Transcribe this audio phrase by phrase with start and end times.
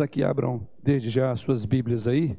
[0.00, 2.38] aqui abram desde já as suas Bíblias aí,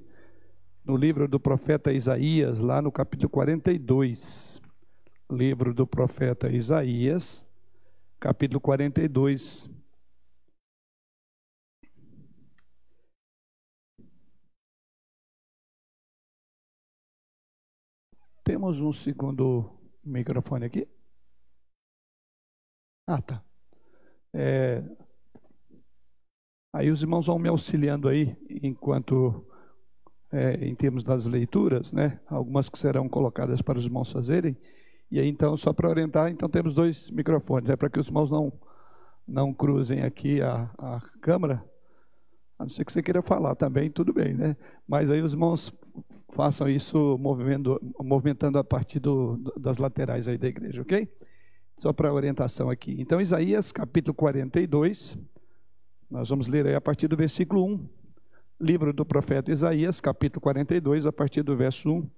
[0.84, 4.62] no livro do profeta Isaías, lá no capítulo 42.
[5.30, 7.46] Livro do profeta Isaías,
[8.20, 9.70] capítulo 42.
[18.44, 19.70] Temos um segundo
[20.06, 20.88] microfone aqui?
[23.06, 23.44] Ah, tá.
[24.34, 24.82] É,
[26.78, 29.44] Aí os irmãos vão me auxiliando aí, enquanto,
[30.32, 32.20] é, em termos das leituras, né?
[32.28, 34.56] Algumas que serão colocadas para os irmãos fazerem.
[35.10, 38.30] E aí, então, só para orientar, então temos dois microfones, é para que os irmãos
[38.30, 38.54] não,
[39.28, 41.66] não cruzem aqui a, a câmera.
[42.60, 44.56] A não ser que você queira falar também, tudo bem, né?
[44.88, 45.74] Mas aí os irmãos
[46.34, 51.12] façam isso movimentando, movimentando a partir do, das laterais aí da igreja, ok?
[51.76, 52.96] Só para orientação aqui.
[53.00, 55.18] Então, Isaías capítulo 42,
[56.10, 57.90] nós vamos ler aí a partir do versículo 1,
[58.62, 62.10] livro do profeta Isaías, capítulo 42, a partir do verso 1.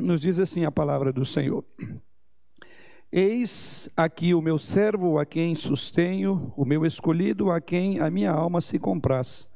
[0.00, 1.64] Nos diz assim a palavra do Senhor:
[3.10, 8.30] Eis aqui o meu servo a quem sustenho, o meu escolhido a quem a minha
[8.30, 9.48] alma se compraz.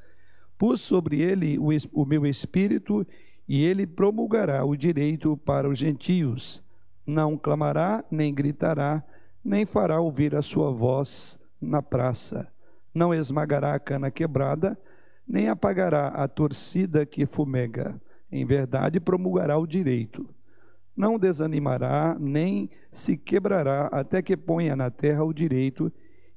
[0.58, 3.06] Pus sobre ele o, o meu espírito
[3.46, 6.60] e ele promulgará o direito para os gentios.
[7.06, 9.02] Não clamará, nem gritará,
[9.44, 12.51] nem fará ouvir a sua voz na praça
[12.94, 14.78] não esmagará a cana quebrada,
[15.26, 18.00] nem apagará a torcida que fumega.
[18.30, 20.28] Em verdade, promulgará o direito.
[20.96, 25.92] Não desanimará, nem se quebrará, até que ponha na terra o direito,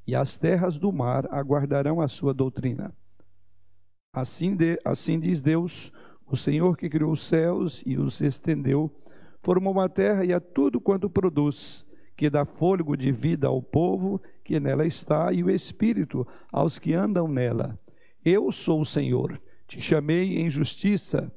[0.08, 2.94] e as terras do mar aguardarão a sua doutrina.
[4.14, 5.92] Assim, de, assim diz Deus,
[6.26, 8.92] o Senhor que criou os céus e os estendeu,
[9.44, 11.85] formou a terra e a tudo quanto produz,
[12.16, 16.94] que dá fôlego de vida ao povo que nela está e o Espírito aos que
[16.94, 17.78] andam nela.
[18.24, 21.32] Eu sou o Senhor, te chamei em justiça,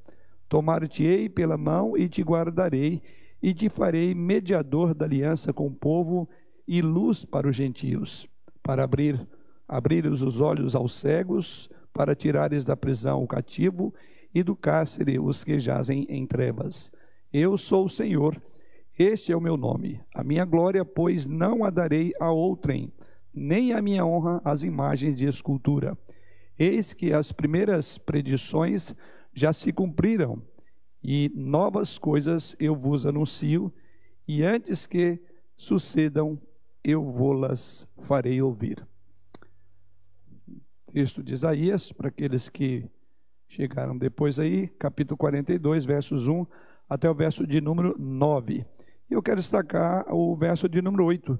[0.48, 3.02] tomar-te-ei pela mão e te guardarei,
[3.42, 6.28] e te farei mediador da aliança com o povo
[6.66, 8.28] e luz para os gentios,
[8.62, 9.26] para abrir
[9.66, 13.94] abrires os olhos aos cegos, para tirares da prisão o cativo
[14.34, 16.90] e do cárcere os que jazem em trevas.
[17.32, 18.40] Eu sou o Senhor,
[18.98, 20.00] este é o meu nome.
[20.12, 22.92] A minha glória, pois, não a darei a outrem,
[23.32, 25.96] nem a minha honra às imagens de escultura.
[26.58, 28.94] Eis que as primeiras predições
[29.32, 30.42] já se cumpriram,
[31.00, 33.72] e novas coisas eu vos anuncio,
[34.26, 35.22] e antes que
[35.56, 36.36] sucedam,
[36.82, 38.84] eu vou-las farei ouvir.
[40.92, 42.84] Texto de Isaías, para aqueles que
[43.46, 46.44] chegaram depois aí, capítulo 42, versos 1
[46.88, 48.66] até o verso de número 9.
[49.10, 51.38] Eu quero destacar o verso de número 8,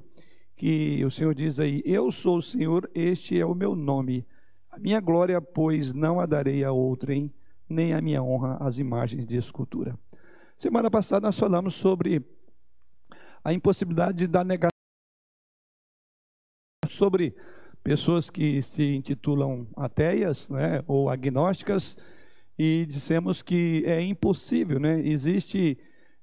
[0.57, 4.27] que o Senhor diz aí: Eu sou o Senhor, este é o meu nome.
[4.71, 7.31] A minha glória, pois, não a darei a outrem,
[7.69, 9.99] nem a minha honra às imagens de escultura.
[10.57, 12.25] Semana passada nós falamos sobre
[13.45, 14.71] a impossibilidade da negação
[16.89, 17.37] sobre
[17.85, 21.99] pessoas que se intitulam ateias, né, ou agnósticas,
[22.59, 25.01] e dissemos que é impossível, né?
[25.07, 25.79] Existe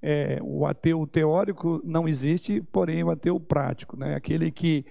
[0.07, 4.13] é, o ateu teórico não existe, porém o ateu prático, né?
[4.13, 4.85] aquele que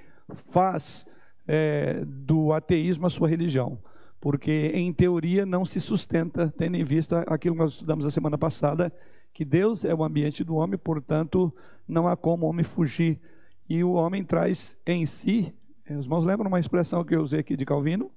[0.49, 1.07] faz
[1.47, 3.79] é, do ateísmo a sua religião,
[4.21, 8.37] porque em teoria não se sustenta, tendo em vista aquilo que nós estudamos a semana
[8.37, 8.93] passada,
[9.33, 11.55] que Deus é o ambiente do homem, portanto
[11.87, 13.21] não há como o homem fugir.
[13.69, 15.55] E o homem traz em si,
[15.89, 18.11] os irmãos lembram uma expressão que eu usei aqui de Calvino?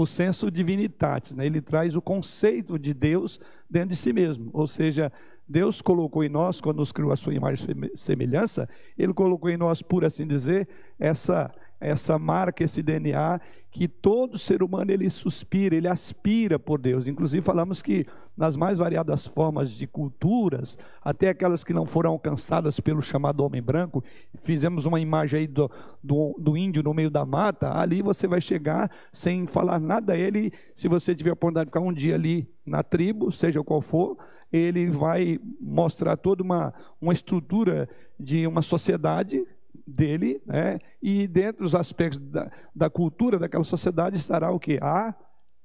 [0.00, 1.44] O senso divinitatis, né?
[1.44, 5.12] ele traz o conceito de Deus dentro de si mesmo, ou seja,
[5.48, 9.56] Deus colocou em nós, quando nos criou a sua imagem e semelhança, Ele colocou em
[9.56, 10.68] nós, por assim dizer,
[11.00, 11.50] essa
[11.80, 13.40] essa marca, esse DNA
[13.70, 17.06] que todo ser humano ele suspira, ele aspira por Deus.
[17.06, 18.06] Inclusive falamos que
[18.36, 23.60] nas mais variadas formas de culturas, até aquelas que não foram alcançadas pelo chamado homem
[23.60, 24.02] branco,
[24.40, 25.70] fizemos uma imagem aí do,
[26.02, 30.16] do, do índio no meio da mata, ali você vai chegar sem falar nada a
[30.16, 33.80] ele, se você tiver a oportunidade de ficar um dia ali na tribo, seja qual
[33.80, 34.16] for,
[34.52, 37.88] ele vai mostrar toda uma, uma estrutura
[38.18, 39.44] de uma sociedade
[39.88, 40.78] dele, né?
[41.02, 44.78] e dentro dos aspectos da, da cultura daquela sociedade estará o que?
[44.82, 45.14] A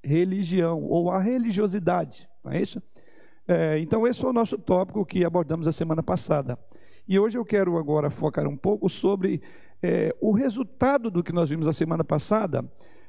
[0.03, 2.81] religião ou a religiosidade, não é isso?
[3.47, 6.57] É, então, esse foi o nosso tópico que abordamos a semana passada.
[7.07, 9.41] E hoje eu quero agora focar um pouco sobre
[9.81, 12.63] é, o resultado do que nós vimos a semana passada.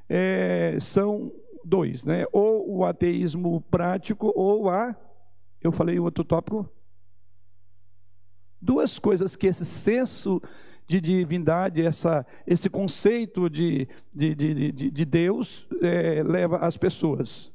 [0.09, 1.33] É, são
[1.65, 2.25] dois, né?
[2.33, 4.97] Ou o ateísmo prático ou a.
[5.63, 6.69] Eu falei outro tópico?
[8.61, 10.43] Duas coisas que esse senso
[10.87, 17.53] de divindade, essa, esse conceito de, de, de, de, de Deus é, leva as pessoas.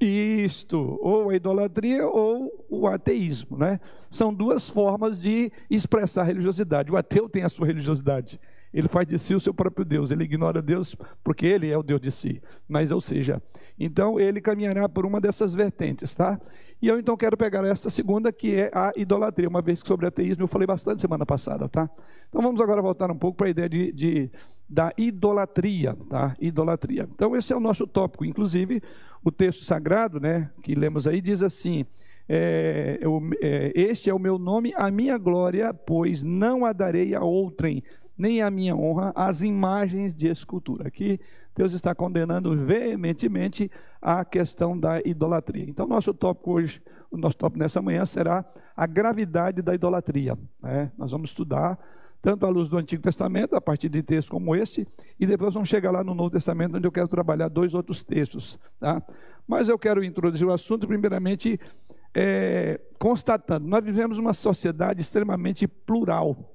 [0.00, 3.78] Isto, ou a idolatria ou o ateísmo, né?
[4.10, 6.90] São duas formas de expressar religiosidade.
[6.90, 8.40] O ateu tem a sua religiosidade.
[8.72, 11.82] Ele faz de si o seu próprio Deus, ele ignora Deus porque ele é o
[11.82, 12.42] Deus de si.
[12.68, 13.42] Mas, ou seja,
[13.78, 16.40] então ele caminhará por uma dessas vertentes, tá?
[16.82, 20.04] E eu então quero pegar essa segunda, que é a idolatria, uma vez que sobre
[20.04, 21.88] ateísmo eu falei bastante semana passada, tá?
[22.28, 24.30] Então vamos agora voltar um pouco para a ideia de, de,
[24.68, 26.34] da idolatria, tá?
[26.40, 27.08] Idolatria.
[27.14, 28.24] Então esse é o nosso tópico.
[28.24, 28.82] Inclusive,
[29.22, 31.86] o texto sagrado, né, que lemos aí, diz assim:
[32.28, 37.14] é, eu, é, Este é o meu nome, a minha glória, pois não a darei
[37.14, 37.82] a outrem,
[38.16, 40.88] nem a minha honra às imagens de escultura.
[40.88, 41.18] Aqui
[41.54, 43.70] Deus está condenando veementemente
[44.00, 45.64] a questão da idolatria.
[45.68, 48.44] Então, nosso tópico hoje, o nosso tópico nessa manhã será
[48.76, 50.38] a gravidade da idolatria.
[50.62, 50.90] Né?
[50.96, 51.78] Nós vamos estudar
[52.22, 54.86] tanto à luz do Antigo Testamento, a partir de textos como este,
[55.18, 58.58] e depois vamos chegar lá no Novo Testamento, onde eu quero trabalhar dois outros textos.
[58.78, 59.02] Tá?
[59.46, 61.58] Mas eu quero introduzir o assunto, primeiramente,
[62.14, 66.48] é, constatando: nós vivemos uma sociedade extremamente plural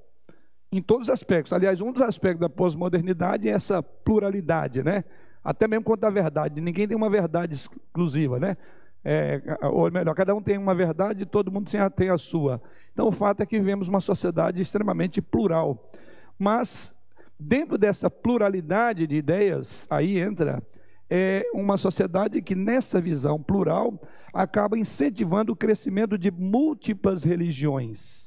[0.70, 1.52] em todos os aspectos.
[1.52, 5.04] Aliás, um dos aspectos da pós-modernidade é essa pluralidade, né?
[5.42, 6.60] Até mesmo quanto à verdade.
[6.60, 8.56] Ninguém tem uma verdade exclusiva, né?
[9.04, 12.60] É, ou melhor, cada um tem uma verdade e todo mundo tem a sua.
[12.92, 15.90] Então, o fato é que vivemos uma sociedade extremamente plural.
[16.38, 16.92] Mas,
[17.38, 20.62] dentro dessa pluralidade de ideias, aí entra
[21.10, 23.98] é uma sociedade que, nessa visão plural,
[24.32, 28.17] acaba incentivando o crescimento de múltiplas religiões.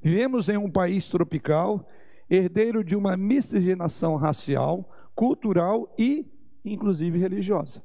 [0.00, 1.88] Vivemos em um país tropical,
[2.30, 6.26] herdeiro de uma miscigenação racial, cultural e,
[6.64, 7.82] inclusive, religiosa.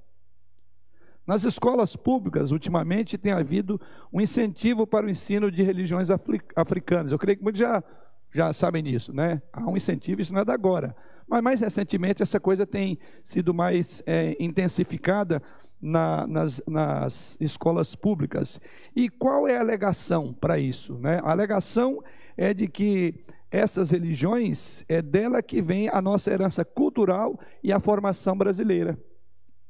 [1.25, 3.80] Nas escolas públicas, ultimamente, tem havido
[4.12, 6.10] um incentivo para o ensino de religiões
[6.56, 7.12] africanas.
[7.12, 7.81] Eu creio que muitos já,
[8.31, 9.42] já sabem disso, né?
[9.51, 10.94] Há um incentivo, isso não é da agora.
[11.25, 15.42] Mas mais recentemente, essa coisa tem sido mais é, intensificada
[15.83, 18.59] na, nas, nas, escolas públicas.
[18.95, 20.97] E qual é a alegação para isso?
[20.97, 21.19] Né?
[21.21, 22.01] A alegação
[22.38, 27.80] é de que essas religiões, é dela que vem a nossa herança cultural e a
[27.80, 28.97] formação brasileira,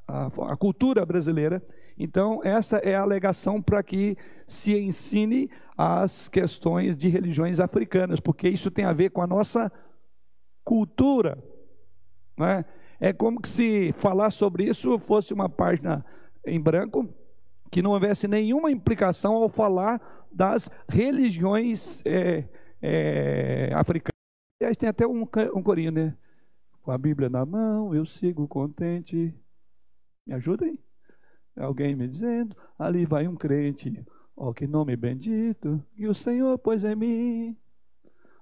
[0.07, 1.61] a, a cultura brasileira.
[1.97, 4.15] Então, essa é a alegação para que
[4.47, 9.71] se ensine as questões de religiões africanas, porque isso tem a ver com a nossa
[10.63, 11.43] cultura.
[12.37, 12.63] Né?
[12.63, 12.73] É
[13.13, 16.05] como que se falar sobre isso fosse uma página
[16.45, 17.07] em branco,
[17.71, 22.47] que não houvesse nenhuma implicação ao falar das religiões é,
[22.81, 24.13] é, africanas.
[24.61, 25.23] Aliás, tem até um,
[25.55, 26.15] um corinho, né?
[26.81, 29.33] Com a Bíblia na mão, eu sigo contente.
[30.27, 30.79] Me ajudem?
[31.57, 34.03] Alguém me dizendo, ali vai um crente.
[34.35, 37.57] Ó, oh, que nome bendito, que o Senhor pôs em mim.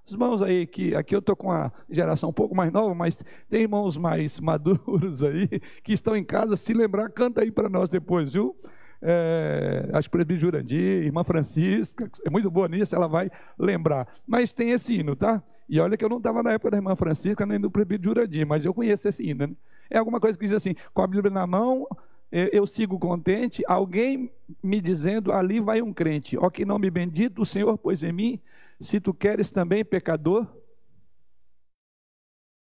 [0.04, 3.16] Os irmãos aí, que aqui eu estou com a geração um pouco mais nova, mas
[3.48, 5.48] tem irmãos mais maduros aí,
[5.82, 8.56] que estão em casa, se lembrar, canta aí para nós depois, viu?
[9.00, 14.06] É, acho que presbítero Jurandir, irmã Francisca, é muito boa nisso, ela vai lembrar.
[14.26, 15.42] Mas tem esse hino, tá?
[15.68, 18.46] E olha que eu não estava na época da irmã Francisca nem do presbítero Jurandir,
[18.46, 19.46] mas eu conheço esse hino.
[19.46, 19.54] Né?
[19.90, 21.86] É alguma coisa que diz assim, com a Bíblia na mão,
[22.30, 24.32] eu sigo contente, alguém
[24.62, 28.40] me dizendo, ali vai um crente, ó que nome bendito o Senhor pôs em mim,
[28.82, 30.46] se tu queres também, pecador,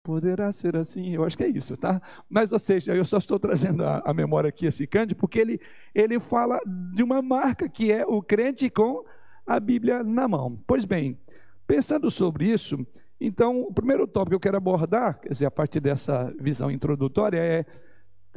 [0.04, 1.16] poderá ser assim.
[1.16, 2.02] Eu acho que é isso, tá?
[2.30, 5.60] Mas, ou seja, eu só estou trazendo a, a memória aqui, esse Cândido, porque ele,
[5.94, 6.60] ele fala
[6.94, 9.04] de uma marca que é o crente com
[9.46, 10.62] a Bíblia na mão.
[10.68, 11.20] Pois bem,
[11.66, 12.86] pensando sobre isso,
[13.20, 17.40] então, o primeiro tópico que eu quero abordar, quer dizer, a partir dessa visão introdutória,
[17.40, 17.66] é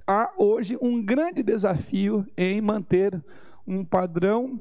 [0.07, 3.23] há hoje um grande desafio em manter
[3.67, 4.59] um padrão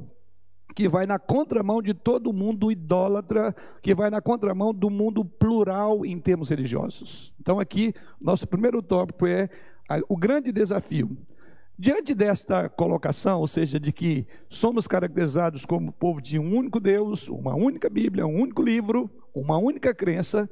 [0.78, 6.06] que vai na contramão de todo mundo idólatra, que vai na contramão do mundo plural
[6.06, 7.34] em termos religiosos.
[7.42, 9.50] Então, aqui, nosso primeiro tópico é
[10.08, 11.18] o grande desafio.
[11.80, 17.28] Diante desta colocação, ou seja, de que somos caracterizados como povo de um único Deus,
[17.28, 20.48] uma única Bíblia, um único livro, uma única crença,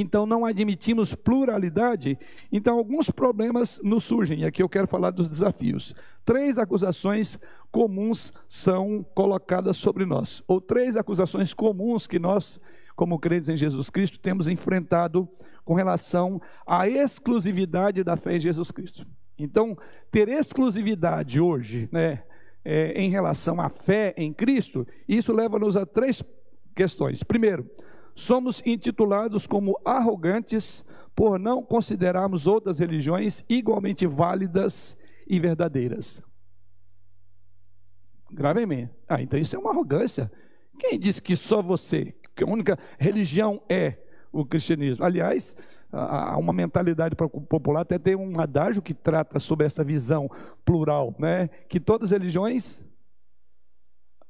[0.00, 2.18] então não admitimos pluralidade,
[2.50, 5.94] então alguns problemas nos surgem, e aqui eu quero falar dos desafios.
[6.24, 7.38] Três acusações
[7.70, 12.60] comuns são colocadas sobre nós, ou três acusações comuns que nós,
[12.96, 15.28] como crentes em Jesus Cristo, temos enfrentado
[15.64, 19.06] com relação à exclusividade da fé em Jesus Cristo.
[19.38, 19.76] Então,
[20.10, 22.22] ter exclusividade hoje, né,
[22.64, 26.22] é, em relação à fé em Cristo, isso leva-nos a três
[26.74, 27.22] questões.
[27.22, 27.68] Primeiro,
[28.14, 36.22] somos intitulados como arrogantes por não considerarmos outras religiões igualmente válidas e verdadeiras.
[38.30, 38.92] Gravemente.
[39.08, 40.30] Ah, então isso é uma arrogância.
[40.78, 43.96] Quem disse que só você, que a única religião é
[44.32, 45.04] o cristianismo?
[45.04, 45.56] Aliás,
[45.92, 50.28] há uma mentalidade popular, até tem um adágio que trata sobre essa visão
[50.64, 51.48] plural, né?
[51.68, 52.84] Que todas as religiões.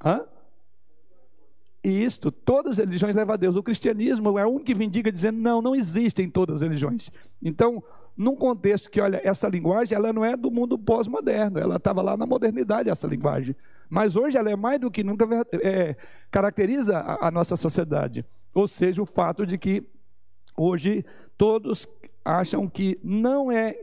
[0.04, 0.26] Hã?
[1.84, 3.56] E isto, todas as religiões levam a Deus.
[3.56, 7.10] O cristianismo é único que vindica dizendo, não, não existem todas as religiões.
[7.42, 7.84] Então,
[8.16, 12.16] num contexto que, olha, essa linguagem, ela não é do mundo pós-moderno, ela estava lá
[12.16, 13.54] na modernidade, essa linguagem.
[13.90, 15.26] Mas hoje ela é mais do que nunca
[15.62, 15.94] é,
[16.30, 18.24] caracteriza a, a nossa sociedade.
[18.54, 19.86] Ou seja, o fato de que
[20.56, 21.04] hoje
[21.36, 21.86] todos
[22.24, 23.76] acham que não é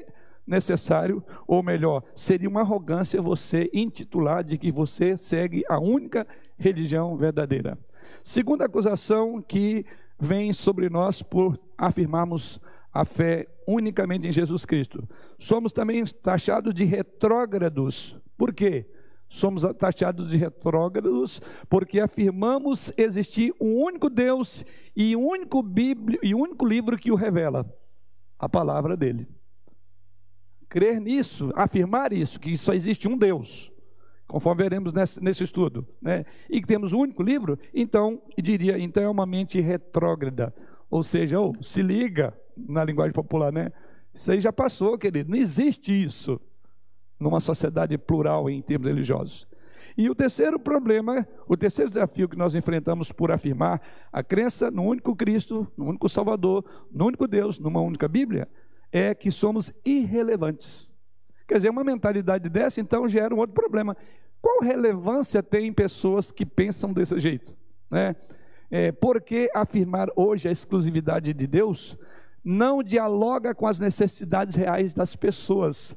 [0.48, 6.26] necessário, ou melhor, seria uma arrogância você intitular de que você segue a única
[6.58, 7.78] religião verdadeira.
[8.24, 9.86] Segunda acusação que
[10.20, 12.60] vem sobre nós por afirmarmos
[12.94, 15.08] a fé unicamente em Jesus Cristo.
[15.40, 18.16] Somos também taxados de retrógrados.
[18.38, 18.86] Por quê?
[19.28, 26.36] Somos taxados de retrógrados porque afirmamos existir um único Deus e um único Bíblia e
[26.36, 27.66] um único livro que o revela,
[28.38, 29.28] a palavra dele.
[30.68, 33.72] Crer nisso, afirmar isso, que só existe um Deus
[34.32, 36.26] conforme veremos nesse, nesse estudo, né?
[36.50, 40.56] e que temos um único livro, então, diria, então é uma mente retrógrada,
[40.90, 43.74] ou seja, oh, se liga, na linguagem popular, né?
[44.14, 46.40] Isso aí já passou, querido, não existe isso
[47.20, 49.46] numa sociedade plural em termos religiosos.
[49.98, 53.82] E o terceiro problema, o terceiro desafio que nós enfrentamos por afirmar
[54.14, 58.48] a crença no único Cristo, no único Salvador, no único Deus, numa única Bíblia,
[58.94, 60.90] é que somos irrelevantes.
[61.52, 63.98] Quer dizer, uma mentalidade dessa, então, gera um outro problema.
[64.42, 67.56] Qual relevância tem pessoas que pensam desse jeito?
[67.90, 68.16] Né?
[68.70, 71.98] É, por que afirmar hoje a exclusividade de Deus
[72.44, 75.96] não dialoga com as necessidades reais das pessoas?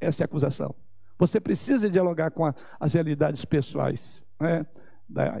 [0.00, 0.74] Essa é a acusação.
[1.18, 4.22] Você precisa dialogar com a, as realidades pessoais.
[4.38, 4.66] Né?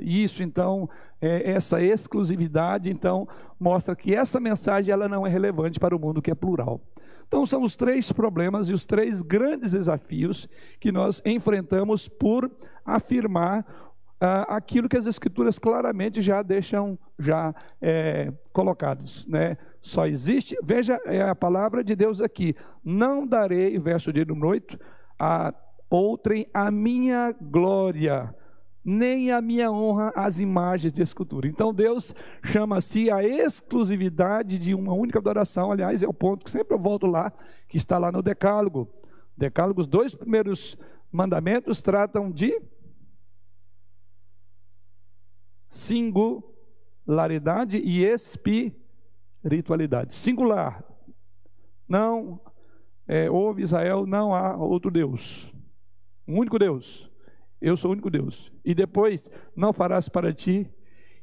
[0.00, 0.88] Isso, então,
[1.20, 6.22] é, essa exclusividade, então, mostra que essa mensagem ela não é relevante para o mundo
[6.22, 6.80] que é plural.
[7.26, 12.50] Então, são os três problemas e os três grandes desafios que nós enfrentamos por
[12.84, 13.66] afirmar
[14.20, 19.26] ah, aquilo que as Escrituras claramente já deixam já é, colocados.
[19.26, 19.58] Né?
[19.80, 22.54] Só existe, veja é a palavra de Deus aqui:
[22.84, 24.78] não darei, verso de número 8,
[25.18, 25.52] a
[25.90, 28.34] outrem a minha glória
[28.88, 31.48] nem a minha honra às imagens de escultura.
[31.48, 32.14] Então Deus
[32.44, 35.72] chama-se a exclusividade de uma única adoração.
[35.72, 37.32] Aliás, é o ponto que sempre eu volto lá,
[37.68, 38.88] que está lá no Decálogo.
[39.36, 40.78] Decálogo, os dois primeiros
[41.10, 42.62] mandamentos tratam de
[45.68, 50.14] singularidade e espiritualidade.
[50.14, 50.84] Singular.
[51.88, 52.40] Não
[53.08, 55.52] é, houve Israel, não há outro Deus.
[56.26, 57.10] Um único Deus.
[57.60, 58.52] Eu sou o único Deus.
[58.64, 60.70] E depois, não farás para ti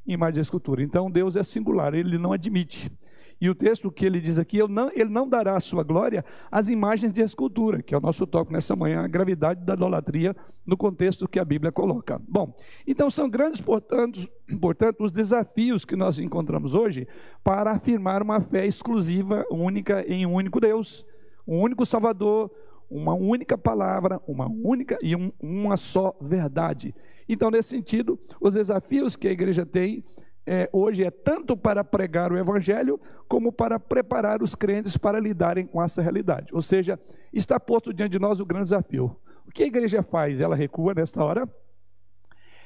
[0.06, 0.84] imagem de escultura.
[0.84, 2.92] Então, Deus é singular, ele não admite.
[3.40, 7.12] E o texto que ele diz aqui, ele não dará a sua glória às imagens
[7.12, 10.34] de escultura, que é o nosso toque nessa manhã, a gravidade da idolatria
[10.66, 12.22] no contexto que a Bíblia coloca.
[12.26, 12.56] Bom,
[12.88, 14.30] então são grandes, portanto,
[14.62, 17.06] portanto, os desafios que nós encontramos hoje
[17.44, 21.06] para afirmar uma fé exclusiva, única em um único Deus,
[21.46, 22.50] um único Salvador,
[22.90, 26.94] uma única palavra, uma única e um, uma só verdade.
[27.28, 30.04] Então, nesse sentido, os desafios que a igreja tem
[30.46, 35.66] é, hoje é tanto para pregar o evangelho, como para preparar os crentes para lidarem
[35.66, 36.54] com essa realidade.
[36.54, 37.00] Ou seja,
[37.32, 39.16] está posto diante de nós o grande desafio.
[39.48, 40.42] O que a igreja faz?
[40.42, 41.48] Ela recua nessa hora,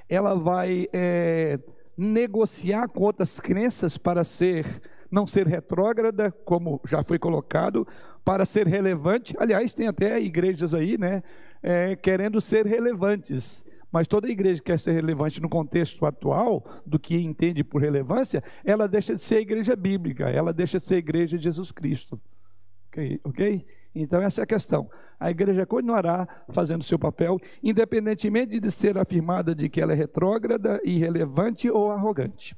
[0.10, 1.60] ela vai é,
[1.96, 7.88] negociar com outras crenças para ser não ser retrógrada, como já foi colocado,
[8.28, 9.34] para ser relevante.
[9.40, 11.24] Aliás, tem até igrejas aí, né,
[11.64, 13.64] é, querendo ser relevantes.
[13.90, 18.44] Mas toda igreja que quer ser relevante no contexto atual, do que entende por relevância,
[18.66, 22.20] ela deixa de ser igreja bíblica, ela deixa de ser igreja de Jesus Cristo.
[23.24, 23.66] Ok?
[23.96, 24.90] Então, essa é a questão.
[25.18, 30.82] A igreja continuará fazendo seu papel, independentemente de ser afirmada de que ela é retrógrada,
[30.84, 32.58] irrelevante ou arrogante.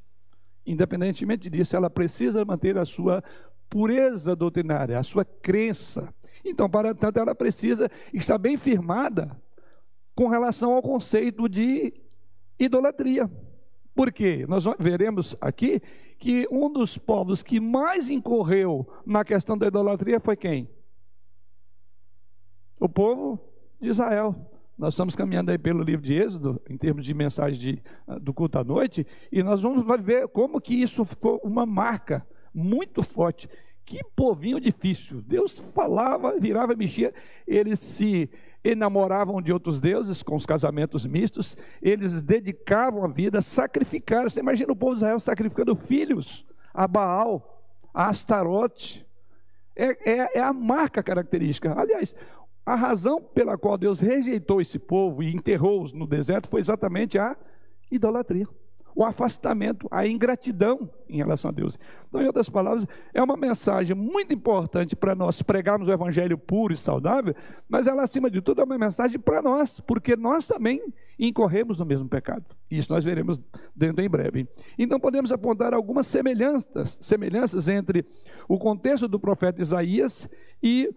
[0.66, 3.24] Independentemente disso, ela precisa manter a sua
[3.70, 6.14] pureza doutrinária, a sua crença.
[6.44, 9.40] Então, para tanto, ela precisa estar bem firmada
[10.16, 11.94] com relação ao conceito de
[12.58, 13.30] idolatria.
[13.94, 14.46] Por quê?
[14.48, 15.82] Nós veremos aqui
[16.18, 20.70] que um dos povos que mais incorreu na questão da idolatria foi quem?
[22.80, 23.40] O povo
[23.80, 24.36] de Israel.
[24.78, 27.84] Nós estamos caminhando aí pelo livro de Êxodo, em termos de mensagem de,
[28.22, 33.04] do culto à noite, e nós vamos ver como que isso ficou uma marca muito
[33.04, 33.50] forte
[33.86, 35.22] Que povinho difícil.
[35.22, 37.14] Deus falava, virava, mexia,
[37.48, 38.30] eles se
[38.64, 44.30] enamoravam de outros deuses com os casamentos mistos, eles dedicavam a vida, sacrificaram.
[44.30, 47.64] Você imagina o povo de Israel sacrificando filhos a Baal,
[47.94, 49.06] a Astarote.
[49.76, 51.74] É, é, é a marca característica.
[51.76, 52.16] Aliás,
[52.66, 57.36] a razão pela qual Deus rejeitou esse povo e enterrou-os no deserto foi exatamente a
[57.90, 58.46] idolatria
[58.96, 61.80] o afastamento, a ingratidão em relação a Deus.
[62.08, 66.74] Então, em outras palavras, é uma mensagem muito importante para nós pregarmos o evangelho puro
[66.74, 67.36] e saudável,
[67.68, 70.82] mas ela, acima de tudo, é uma mensagem para nós, porque nós também
[71.18, 72.46] incorremos no mesmo pecado.
[72.70, 73.42] Isso nós veremos
[73.76, 74.48] dentro em breve.
[74.78, 78.06] Então, podemos apontar algumas semelhanças, semelhanças entre
[78.48, 80.30] o contexto do profeta Isaías
[80.62, 80.94] e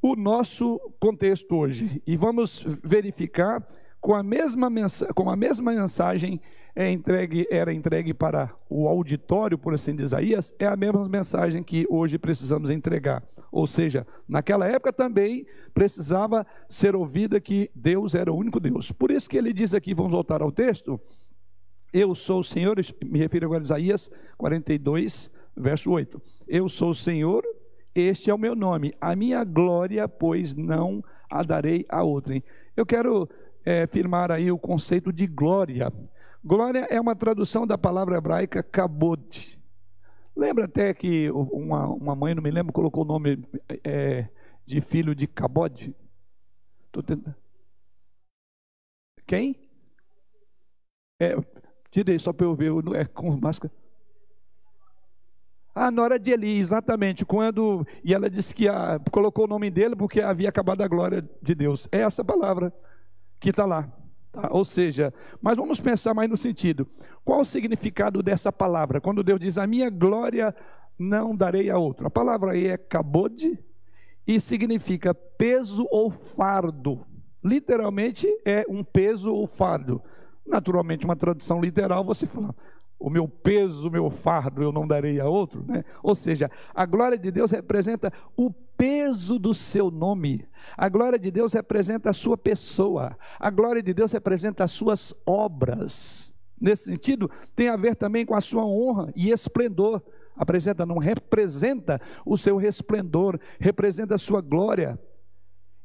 [0.00, 2.02] o nosso contexto hoje.
[2.06, 3.66] E vamos verificar
[4.00, 4.70] com a mesma,
[5.14, 6.38] com a mesma mensagem
[6.76, 11.62] é entregue, era entregue para o auditório, por assim dizer, Isaías, é a mesma mensagem
[11.62, 13.22] que hoje precisamos entregar.
[13.52, 18.90] Ou seja, naquela época também precisava ser ouvida que Deus era o único Deus.
[18.90, 21.00] Por isso que ele diz aqui, vamos voltar ao texto,
[21.92, 26.20] eu sou o Senhor, me refiro agora a Isaías 42, verso 8.
[26.48, 27.44] Eu sou o Senhor,
[27.94, 32.42] este é o meu nome, a minha glória, pois não a darei a outrem.
[32.76, 33.28] Eu quero
[33.64, 35.92] é, firmar aí o conceito de glória.
[36.44, 39.58] Glória é uma tradução da palavra hebraica kabod.
[40.36, 43.42] Lembra até que uma, uma mãe, não me lembro, colocou o nome
[43.82, 44.28] é,
[44.66, 45.94] de filho de Kabod?
[46.92, 47.34] Tentando.
[49.26, 49.56] Quem?
[51.20, 51.36] É,
[51.90, 53.72] tirei só para eu ver, é com máscara.
[55.74, 57.86] A nora de Eli, exatamente, quando.
[58.02, 61.54] E ela disse que a, colocou o nome dele porque havia acabado a glória de
[61.54, 61.88] Deus.
[61.90, 62.72] É essa palavra
[63.40, 63.90] que está lá.
[64.34, 64.48] Tá?
[64.50, 66.86] Ou seja, mas vamos pensar mais no sentido:
[67.24, 69.00] qual o significado dessa palavra?
[69.00, 70.54] Quando Deus diz, a minha glória
[70.98, 72.06] não darei a outro.
[72.06, 73.56] A palavra aí é cabode
[74.26, 77.06] e significa peso ou fardo.
[77.42, 80.02] Literalmente é um peso ou fardo.
[80.44, 82.54] Naturalmente, uma tradução literal, você fala,
[82.98, 85.64] o meu peso, o meu fardo eu não darei a outro.
[85.66, 85.84] Né?
[86.02, 90.46] Ou seja, a glória de Deus representa o peso do seu nome,
[90.76, 95.14] a glória de Deus representa a sua pessoa, a glória de Deus representa as suas
[95.24, 96.32] obras.
[96.60, 100.02] Nesse sentido, tem a ver também com a sua honra e esplendor.
[100.36, 104.98] Apresenta, não representa o seu resplendor, representa a sua glória.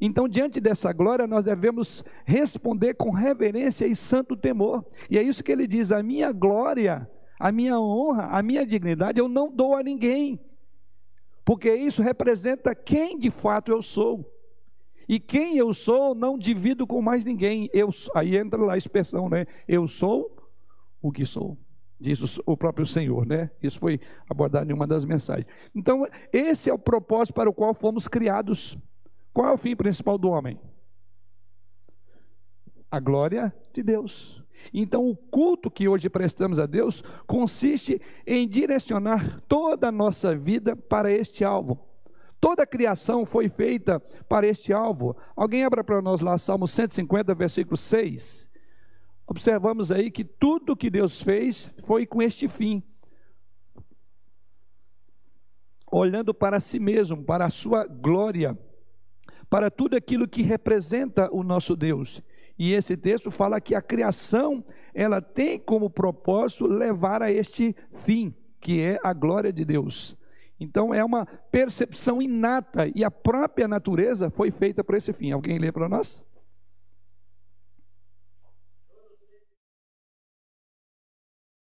[0.01, 4.85] Então, diante dessa glória, nós devemos responder com reverência e santo temor.
[5.09, 7.09] E é isso que ele diz: a minha glória,
[7.39, 10.39] a minha honra, a minha dignidade eu não dou a ninguém,
[11.43, 14.25] porque isso representa quem de fato eu sou.
[15.07, 17.67] E quem eu sou, não divido com mais ninguém.
[17.73, 19.47] Eu, aí entra lá a expressão, né?
[19.67, 20.31] Eu sou
[21.01, 21.57] o que sou.
[21.99, 23.49] Diz o próprio Senhor, né?
[23.61, 25.47] Isso foi abordado em uma das mensagens.
[25.75, 28.77] Então, esse é o propósito para o qual fomos criados.
[29.33, 30.59] Qual é o fim principal do homem?
[32.89, 34.43] A glória de Deus.
[34.73, 40.75] Então, o culto que hoje prestamos a Deus consiste em direcionar toda a nossa vida
[40.75, 41.79] para este alvo.
[42.39, 45.15] Toda a criação foi feita para este alvo.
[45.35, 48.47] Alguém abra para nós lá Salmo 150, versículo 6.
[49.27, 52.81] Observamos aí que tudo que Deus fez foi com este fim.
[55.91, 58.57] Olhando para si mesmo, para a sua glória
[59.49, 62.21] para tudo aquilo que representa o nosso Deus.
[62.57, 68.35] E esse texto fala que a criação, ela tem como propósito levar a este fim,
[68.59, 70.17] que é a glória de Deus.
[70.59, 75.31] Então é uma percepção inata e a própria natureza foi feita para esse fim.
[75.31, 76.21] Alguém lê para nós?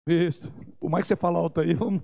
[0.08, 0.50] Isso.
[0.80, 2.02] Por mais que você fale alto aí, vamos.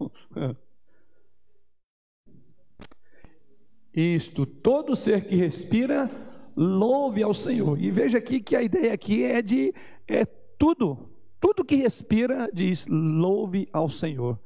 [3.95, 6.11] Isto, todo ser que respira,
[6.57, 7.81] louve ao Senhor.
[7.81, 9.73] E veja aqui que a ideia aqui é de
[10.07, 10.25] é
[10.59, 14.39] tudo, tudo que respira diz louve ao Senhor.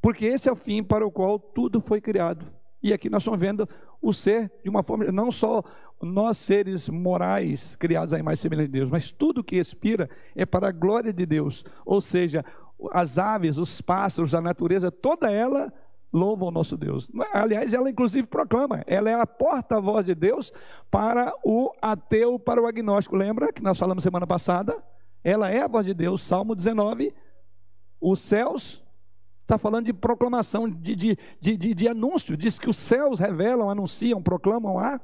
[0.00, 2.46] Porque esse é o fim para o qual tudo foi criado.
[2.82, 3.68] E aqui nós estamos vendo
[4.00, 5.62] o ser de uma forma, não só
[6.02, 10.68] nós seres morais criados à imagem semelhante de Deus, mas tudo que respira é para
[10.68, 11.64] a glória de Deus.
[11.86, 12.44] Ou seja,
[12.92, 15.72] as aves, os pássaros, a natureza, toda ela
[16.14, 17.10] louvam o nosso Deus.
[17.32, 20.52] Aliás, ela inclusive proclama, ela é a porta-voz de Deus
[20.90, 23.16] para o ateu, para o agnóstico.
[23.16, 24.80] Lembra que nós falamos semana passada?
[25.24, 27.12] Ela é a voz de Deus, Salmo 19.
[28.00, 28.80] Os céus,
[29.42, 33.68] está falando de proclamação, de, de, de, de, de anúncio, diz que os céus revelam,
[33.68, 35.00] anunciam, proclamam a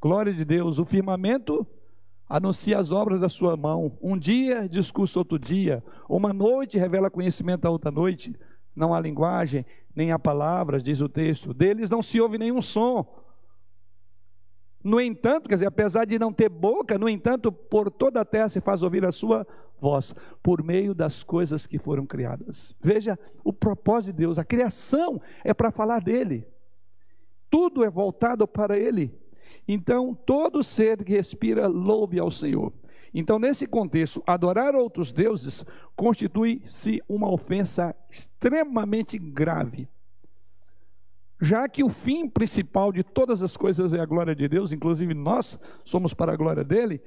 [0.00, 0.78] glória de Deus.
[0.78, 1.66] O firmamento
[2.28, 3.98] anuncia as obras da sua mão.
[4.00, 5.82] Um dia discurso outro dia.
[6.08, 8.38] Uma noite revela conhecimento a outra noite.
[8.76, 11.52] Não há linguagem, nem há palavras, diz o texto.
[11.52, 13.06] Deles não se ouve nenhum som.
[14.82, 18.48] No entanto, quer dizer, apesar de não ter boca, no entanto, por toda a terra
[18.48, 19.46] se faz ouvir a sua
[19.80, 22.74] voz, por meio das coisas que foram criadas.
[22.80, 26.46] Veja o propósito de Deus, a criação é para falar dele,
[27.50, 29.12] tudo é voltado para ele.
[29.66, 32.72] Então, todo ser que respira, louve ao Senhor.
[33.12, 35.64] Então, nesse contexto, adorar outros deuses
[35.96, 39.88] constitui-se uma ofensa extremamente grave.
[41.40, 45.14] Já que o fim principal de todas as coisas é a glória de Deus, inclusive
[45.14, 47.00] nós somos para a glória dele,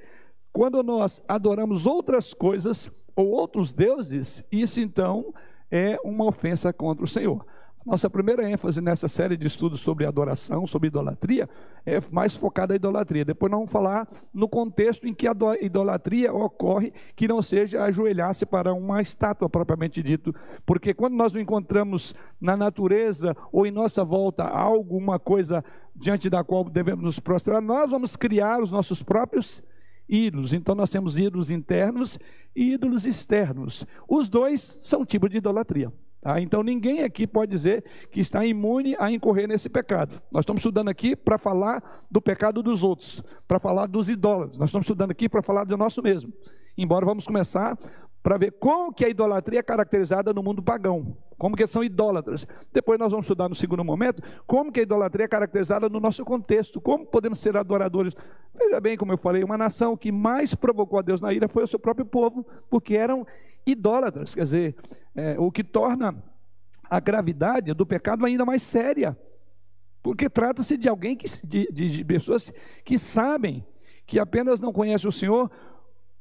[0.52, 5.34] quando nós adoramos outras coisas ou outros deuses, isso então
[5.70, 7.44] é uma ofensa contra o Senhor.
[7.84, 11.48] Nossa primeira ênfase nessa série de estudos sobre adoração, sobre idolatria,
[11.84, 13.24] é mais focada na idolatria.
[13.24, 18.46] Depois nós vamos falar no contexto em que a idolatria ocorre, que não seja ajoelhar-se
[18.46, 20.32] para uma estátua propriamente dito.
[20.64, 25.64] Porque quando nós não encontramos na natureza ou em nossa volta alguma coisa
[25.94, 29.60] diante da qual devemos nos prostrar, nós vamos criar os nossos próprios
[30.08, 30.52] ídolos.
[30.52, 32.16] Então nós temos ídolos internos
[32.54, 33.84] e ídolos externos.
[34.08, 35.92] Os dois são tipo de idolatria.
[36.22, 36.40] Tá?
[36.40, 40.22] Então ninguém aqui pode dizer que está imune a incorrer nesse pecado.
[40.30, 44.56] Nós estamos estudando aqui para falar do pecado dos outros, para falar dos idólatras.
[44.56, 46.32] Nós estamos estudando aqui para falar do nosso mesmo.
[46.78, 47.76] Embora vamos começar
[48.22, 52.46] para ver como que a idolatria é caracterizada no mundo pagão, como que são idólatras.
[52.72, 56.24] Depois nós vamos estudar no segundo momento como que a idolatria é caracterizada no nosso
[56.24, 58.14] contexto, como podemos ser adoradores.
[58.56, 61.64] Veja bem, como eu falei, uma nação que mais provocou a Deus na ira foi
[61.64, 63.26] o seu próprio povo, porque eram
[63.66, 64.76] idólatras, quer dizer,
[65.16, 66.14] é, o que torna
[66.88, 69.18] a gravidade do pecado ainda mais séria,
[70.00, 72.52] porque trata-se de alguém que, de, de pessoas
[72.84, 73.66] que sabem
[74.06, 75.50] que apenas não conhecem o Senhor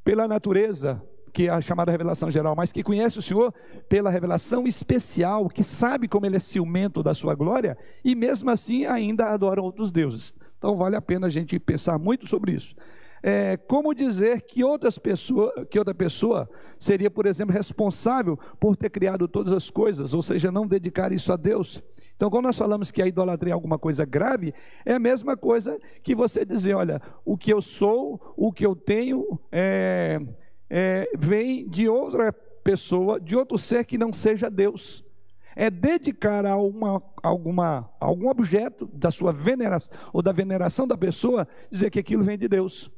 [0.03, 0.99] pela natureza,
[1.31, 3.53] que é a chamada revelação geral, mas que conhece o Senhor
[3.87, 8.85] pela revelação especial, que sabe como ele é ciumento da sua glória, e mesmo assim
[8.85, 10.35] ainda adoram outros deuses.
[10.57, 12.75] Então vale a pena a gente pensar muito sobre isso.
[13.23, 18.89] É, como dizer que, outras pessoa, que outra pessoa seria, por exemplo, responsável por ter
[18.89, 21.83] criado todas as coisas, ou seja, não dedicar isso a Deus?
[22.15, 24.53] Então, quando nós falamos que a idolatria é alguma coisa grave,
[24.85, 28.75] é a mesma coisa que você dizer: olha, o que eu sou, o que eu
[28.75, 30.19] tenho, é,
[30.73, 35.03] é, vem de outra pessoa, de outro ser que não seja Deus.
[35.53, 41.45] É dedicar a uma, alguma, algum objeto da sua veneração ou da veneração da pessoa,
[41.69, 42.89] dizer que aquilo vem de Deus.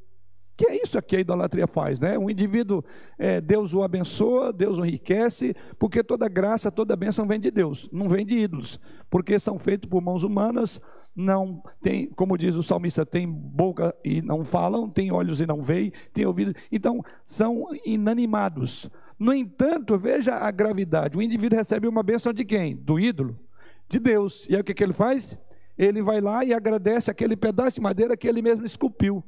[0.55, 2.15] Que é isso que a idolatria faz, né?
[2.15, 2.83] Um indivíduo,
[3.17, 7.89] é, Deus o abençoa, Deus o enriquece, porque toda graça, toda bênção vem de Deus,
[7.91, 10.79] não vem de ídolos, porque são feitos por mãos humanas,
[11.15, 15.61] não tem, como diz o salmista, tem boca e não falam, tem olhos e não
[15.61, 18.89] veem, tem ouvido, então são inanimados.
[19.17, 22.75] No entanto, veja a gravidade: o indivíduo recebe uma bênção de quem?
[22.75, 23.39] Do ídolo,
[23.87, 24.47] de Deus.
[24.49, 25.37] E aí o que, que ele faz?
[25.77, 29.23] Ele vai lá e agradece aquele pedaço de madeira que ele mesmo esculpiu.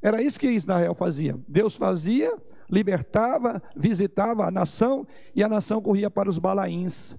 [0.00, 1.38] Era isso que Israel fazia.
[1.48, 2.36] Deus fazia,
[2.70, 7.16] libertava, visitava a nação e a nação corria para os balaíns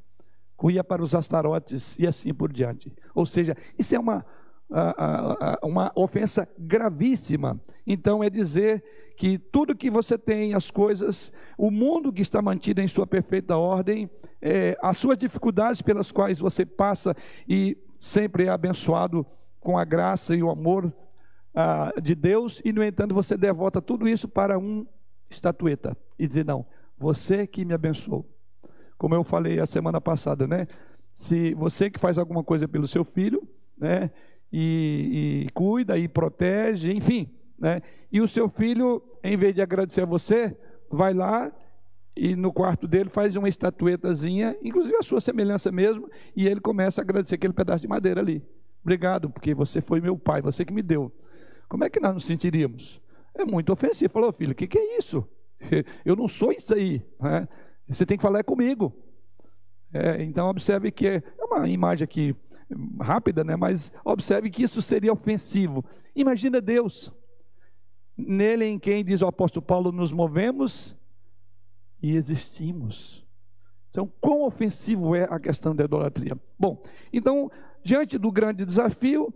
[0.56, 2.94] corria para os astarotes e assim por diante.
[3.14, 4.26] Ou seja, isso é uma,
[5.62, 7.60] uma ofensa gravíssima.
[7.86, 8.84] Então, é dizer
[9.18, 13.58] que tudo que você tem, as coisas, o mundo que está mantido em sua perfeita
[13.58, 14.10] ordem,
[14.42, 17.16] é, as suas dificuldades pelas quais você passa
[17.48, 19.26] e sempre é abençoado
[19.60, 20.94] com a graça e o amor
[21.54, 24.86] ah, de Deus, e no entanto você devota tudo isso para um
[25.30, 26.66] estatueta e dizer: Não,
[26.98, 28.30] você que me abençoou
[28.98, 30.68] como eu falei a semana passada, né?
[31.14, 34.12] Se você que faz alguma coisa pelo seu filho, né?
[34.52, 37.82] E, e cuida e protege, enfim, né?
[38.12, 40.56] E o seu filho, em vez de agradecer a você,
[40.90, 41.52] vai lá
[42.16, 47.02] e no quarto dele faz uma estatuetazinha, inclusive a sua semelhança mesmo, e ele começa
[47.02, 48.42] a agradecer aquele pedaço de madeira ali.
[48.82, 51.12] Obrigado, porque você foi meu pai, você que me deu.
[51.68, 53.02] Como é que nós nos sentiríamos?
[53.34, 54.14] É muito ofensivo.
[54.14, 55.28] Falou, filho, o que, que é isso?
[56.06, 57.02] Eu não sou isso aí.
[57.20, 57.48] Né?
[57.88, 58.94] Você tem que falar é comigo.
[59.94, 62.36] É, então observe que é uma imagem aqui
[63.00, 63.56] rápida, né?
[63.56, 65.86] Mas observe que isso seria ofensivo.
[66.16, 67.14] Imagina Deus,
[68.18, 70.96] nele em quem diz o apóstolo Paulo, nos movemos
[72.02, 73.26] e existimos.
[73.90, 76.38] Então, quão ofensivo é a questão da idolatria?
[76.60, 77.50] Bom, então,
[77.84, 79.34] diante do grande desafio,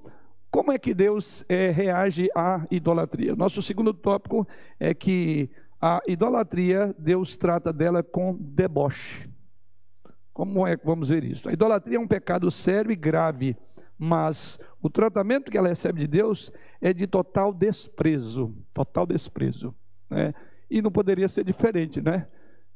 [0.52, 3.36] como é que Deus é, reage à idolatria?
[3.36, 4.48] Nosso segundo tópico
[4.80, 5.50] é que
[5.82, 9.30] a idolatria, Deus trata dela com deboche.
[10.34, 11.48] Como é que vamos ver isso?
[11.50, 13.58] A idolatria é um pecado sério e grave,
[13.98, 19.76] mas o tratamento que ela recebe de Deus é de total desprezo, total desprezo,
[20.10, 20.34] né?
[20.70, 22.28] E não poderia ser diferente, né?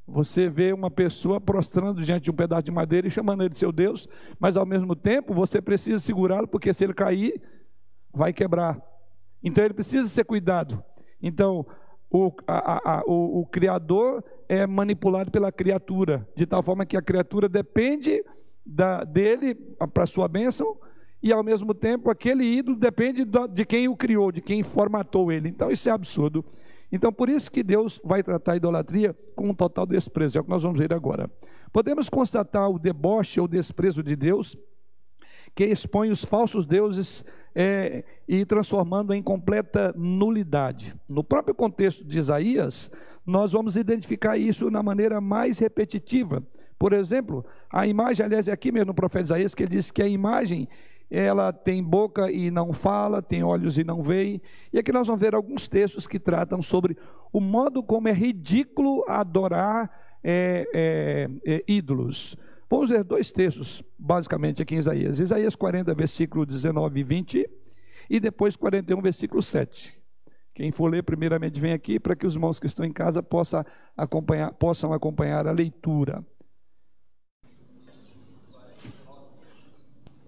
[0.05, 3.57] Você vê uma pessoa prostrando diante de um pedaço de madeira e chamando ele de
[3.57, 7.41] seu Deus, mas ao mesmo tempo você precisa segurá-lo, porque se ele cair,
[8.13, 8.81] vai quebrar.
[9.41, 10.83] Então ele precisa ser cuidado.
[11.21, 11.65] Então,
[12.13, 17.01] o, a, a, o, o Criador é manipulado pela criatura, de tal forma que a
[17.01, 18.23] criatura depende
[18.63, 19.55] da, dele
[19.91, 20.77] para sua bênção,
[21.23, 25.49] e ao mesmo tempo aquele ídolo depende de quem o criou, de quem formatou ele.
[25.49, 26.45] Então isso é absurdo.
[26.91, 30.43] Então por isso que Deus vai tratar a idolatria com um total desprezo, é o
[30.43, 31.31] que nós vamos ver agora.
[31.71, 34.55] Podemos constatar o deboche ou desprezo de Deus,
[35.55, 40.95] que expõe os falsos deuses é, e transformando em completa nulidade.
[41.07, 42.89] No próprio contexto de Isaías,
[43.25, 46.43] nós vamos identificar isso na maneira mais repetitiva.
[46.77, 50.01] Por exemplo, a imagem, aliás, é aqui mesmo no profeta Isaías que ele diz que
[50.01, 50.67] a imagem
[51.09, 54.41] ela tem boca e não fala, tem olhos e não vê.
[54.71, 56.97] E aqui nós vamos ver alguns textos que tratam sobre
[57.31, 59.91] o modo como é ridículo adorar
[60.23, 62.35] é, é, é, ídolos.
[62.69, 65.19] Vamos ver dois textos, basicamente, aqui em Isaías.
[65.19, 67.49] Isaías 40, versículo 19 e 20,
[68.09, 69.93] e depois 41, versículo 7.
[70.53, 73.65] Quem for ler, primeiramente, vem aqui para que os irmãos que estão em casa possam
[73.97, 76.23] acompanhar, possam acompanhar a leitura.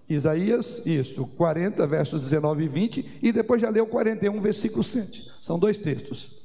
[0.07, 5.31] Isaías, isso, 40, versos 19 e 20, e depois já leu 41, versículo 7.
[5.41, 6.44] São dois textos.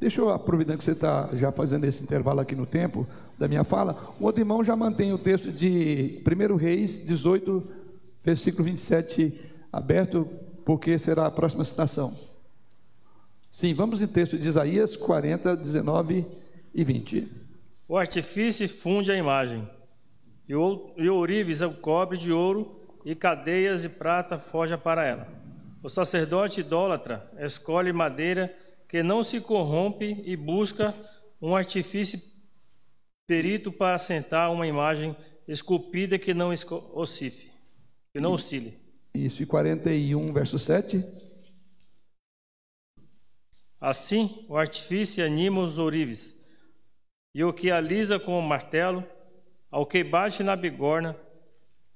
[0.00, 3.06] Deixa eu aproveitar que você está já fazendo esse intervalo aqui no tempo
[3.36, 4.14] da minha fala.
[4.20, 7.66] O outro irmão já mantém o texto de 1 Reis 18,
[8.22, 9.40] versículo 27
[9.72, 10.28] aberto,
[10.64, 12.16] porque será a próxima citação.
[13.50, 16.24] Sim, vamos em texto de Isaías 40, 19
[16.72, 17.28] e 20.
[17.88, 19.68] O artifício funde a imagem,
[20.48, 24.78] e o, e o ourives é o cobre de ouro, e cadeias de prata forja
[24.78, 25.26] para ela.
[25.82, 28.54] O sacerdote idólatra escolhe madeira
[28.88, 30.94] que não se corrompe e busca
[31.40, 32.20] um artifício
[33.26, 35.14] perito para assentar uma imagem
[35.46, 36.50] esculpida que não
[36.94, 37.52] oscile,
[38.12, 38.78] que não oscile.
[39.14, 41.04] Isso, e 41, verso 7.
[43.80, 46.34] Assim, o artifício anima os ourives,
[47.34, 49.04] e o que alisa com o martelo,
[49.70, 51.14] ao que bate na bigorna,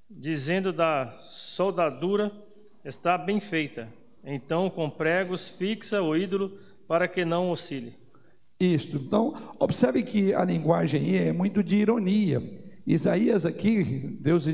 [0.09, 2.31] dizendo da soldadura,
[2.85, 3.91] está bem feita.
[4.23, 7.93] Então, com pregos, fixa o ídolo para que não oscile.
[8.59, 8.97] Isto.
[8.97, 12.41] Então, observe que a linguagem é muito de ironia.
[12.85, 14.45] Isaías aqui, Deus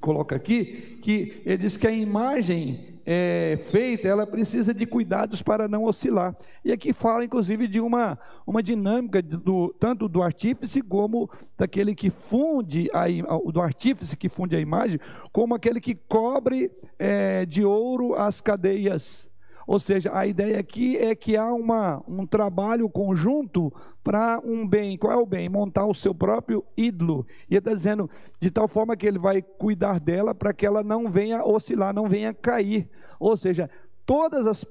[0.00, 5.68] coloca aqui, que ele diz que a imagem é, feita, ela precisa de cuidados para
[5.68, 6.36] não oscilar.
[6.64, 12.10] E aqui fala, inclusive, de uma, uma dinâmica do, tanto do artífice como daquele que
[12.10, 13.06] funde, a,
[13.50, 14.98] do artífice que funde a imagem,
[15.32, 19.29] como aquele que cobre é, de ouro as cadeias
[19.70, 24.98] ou seja, a ideia aqui é que há uma, um trabalho conjunto para um bem.
[24.98, 25.48] Qual é o bem?
[25.48, 27.24] Montar o seu próprio ídolo.
[27.48, 30.82] E ele está dizendo, de tal forma que ele vai cuidar dela para que ela
[30.82, 32.90] não venha oscilar, não venha cair.
[33.20, 33.70] Ou seja,
[34.04, 34.64] todas as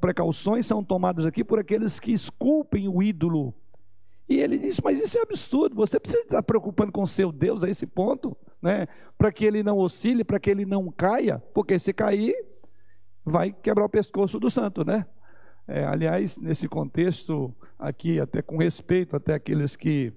[0.00, 3.52] precauções são tomadas aqui por aqueles que esculpem o ídolo.
[4.28, 7.68] E ele disse: Mas isso é absurdo, você precisa estar preocupando com seu Deus a
[7.68, 8.86] esse ponto, né?
[9.18, 12.36] para que ele não oscile, para que ele não caia, porque se cair,
[13.26, 15.04] vai quebrar o pescoço do santo, né?
[15.66, 20.12] É, aliás, nesse contexto aqui, até com respeito até aqueles que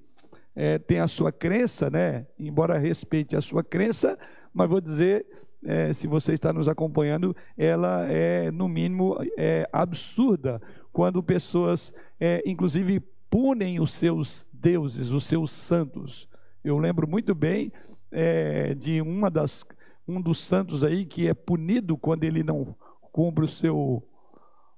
[0.56, 2.28] é, têm a sua crença, né?
[2.38, 4.18] Embora respeite a sua crença,
[4.54, 5.26] mas vou dizer,
[5.66, 10.62] é, se você está nos acompanhando, ela é no mínimo é, absurda
[10.94, 16.30] quando pessoas, é, inclusive, punem os seus deuses, os seus santos.
[16.64, 17.72] Eu lembro muito bem
[18.12, 19.66] é, de uma das
[20.08, 22.76] um dos santos aí que é punido quando ele não
[23.12, 24.04] cumpre o seu.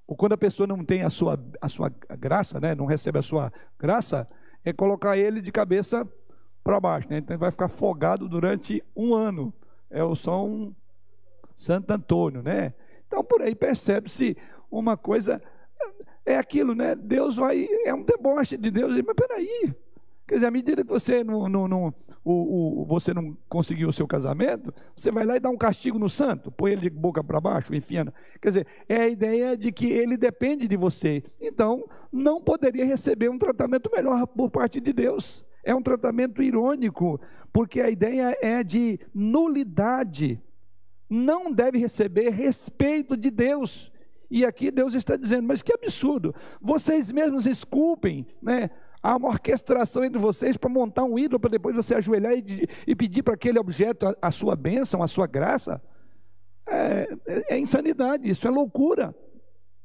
[0.07, 1.89] Ou quando a pessoa não tem a sua, a sua
[2.19, 4.27] graça, né, não recebe a sua graça,
[4.63, 6.07] é colocar ele de cabeça
[6.63, 7.09] para baixo.
[7.09, 7.17] Né?
[7.17, 9.53] Então ele vai ficar afogado durante um ano.
[9.89, 10.75] É o São
[11.55, 12.73] Santo Antônio, né?
[13.07, 14.37] Então por aí percebe-se
[14.69, 15.41] uma coisa.
[16.25, 16.95] É aquilo, né?
[16.95, 17.67] Deus vai.
[17.85, 18.93] É um deboche de Deus.
[19.05, 19.73] Mas peraí,
[20.31, 23.91] Quer dizer, à medida que você não, não, não, o, o, você não conseguiu o
[23.91, 27.21] seu casamento, você vai lá e dá um castigo no santo, põe ele de boca
[27.21, 28.13] para baixo, enfiando.
[28.41, 31.21] Quer dizer, é a ideia de que ele depende de você.
[31.37, 35.43] Então, não poderia receber um tratamento melhor por parte de Deus.
[35.65, 37.19] É um tratamento irônico,
[37.51, 40.41] porque a ideia é de nulidade.
[41.09, 43.91] Não deve receber respeito de Deus.
[44.29, 46.33] E aqui Deus está dizendo, mas que absurdo.
[46.61, 48.69] Vocês mesmos esculpem, né?
[49.03, 52.95] Há uma orquestração entre vocês para montar um ídolo, para depois você ajoelhar e, e
[52.95, 55.81] pedir para aquele objeto a, a, sua bênção, a sua graça.
[56.67, 59.15] É, é, é insanidade, isso é loucura.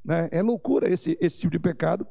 [0.05, 0.29] Né?
[0.31, 2.07] É loucura esse, esse tipo de pecado.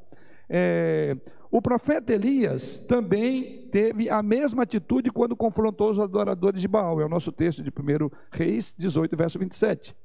[0.49, 1.15] É,
[1.51, 6.99] o profeta Elias também teve a mesma atitude quando confrontou os adoradores de Baal.
[6.99, 9.95] É o nosso texto de 1 Reis 18, verso 27.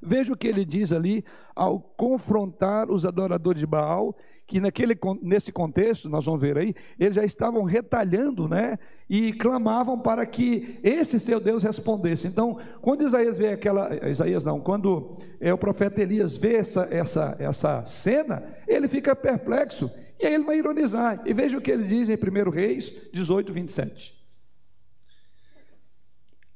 [0.00, 1.24] Veja o que ele diz ali
[1.56, 4.14] ao confrontar os adoradores de Baal,
[4.54, 8.78] que naquele, nesse contexto, nós vamos ver aí, eles já estavam retalhando, né?
[9.10, 12.28] E clamavam para que esse seu Deus respondesse.
[12.28, 13.90] Então, quando Isaías vê aquela.
[14.08, 19.90] Isaías não, quando é, o profeta Elias vê essa, essa, essa cena, ele fica perplexo.
[20.20, 21.20] E aí ele vai ironizar.
[21.26, 24.14] E veja o que ele diz em 1 Reis 18, 27.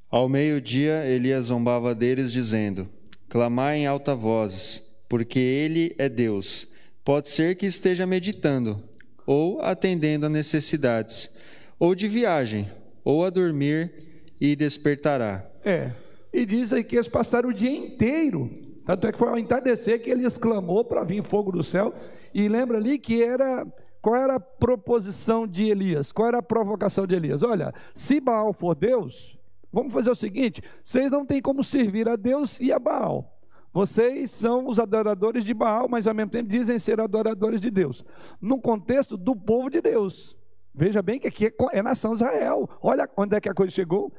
[0.09, 2.87] Ao meio-dia, Elias zombava deles, dizendo:
[3.27, 6.68] Clamai em alta voz, porque ele é Deus.
[7.09, 8.83] Pode ser que esteja meditando,
[9.25, 11.31] ou atendendo a necessidades,
[11.79, 12.69] ou de viagem,
[13.03, 13.91] ou a dormir
[14.39, 15.43] e despertará.
[15.65, 15.91] É,
[16.31, 18.51] e diz aí que eles passaram o dia inteiro.
[18.85, 21.95] Tanto é que foi ao entardecer que ele exclamou para vir fogo do céu.
[22.31, 23.65] E lembra ali que era.
[24.03, 26.11] Qual era a proposição de Elias?
[26.11, 27.41] Qual era a provocação de Elias?
[27.41, 29.35] Olha, se Baal for Deus,
[29.71, 33.38] Vamos fazer o seguinte: vocês não têm como servir a Deus e a Baal.
[33.71, 38.03] Vocês são os adoradores de Baal, mas ao mesmo tempo dizem ser adoradores de Deus.
[38.41, 40.35] No contexto do povo de Deus.
[40.73, 42.69] Veja bem que aqui é, é nação Israel.
[42.81, 44.11] Olha onde é que a coisa chegou.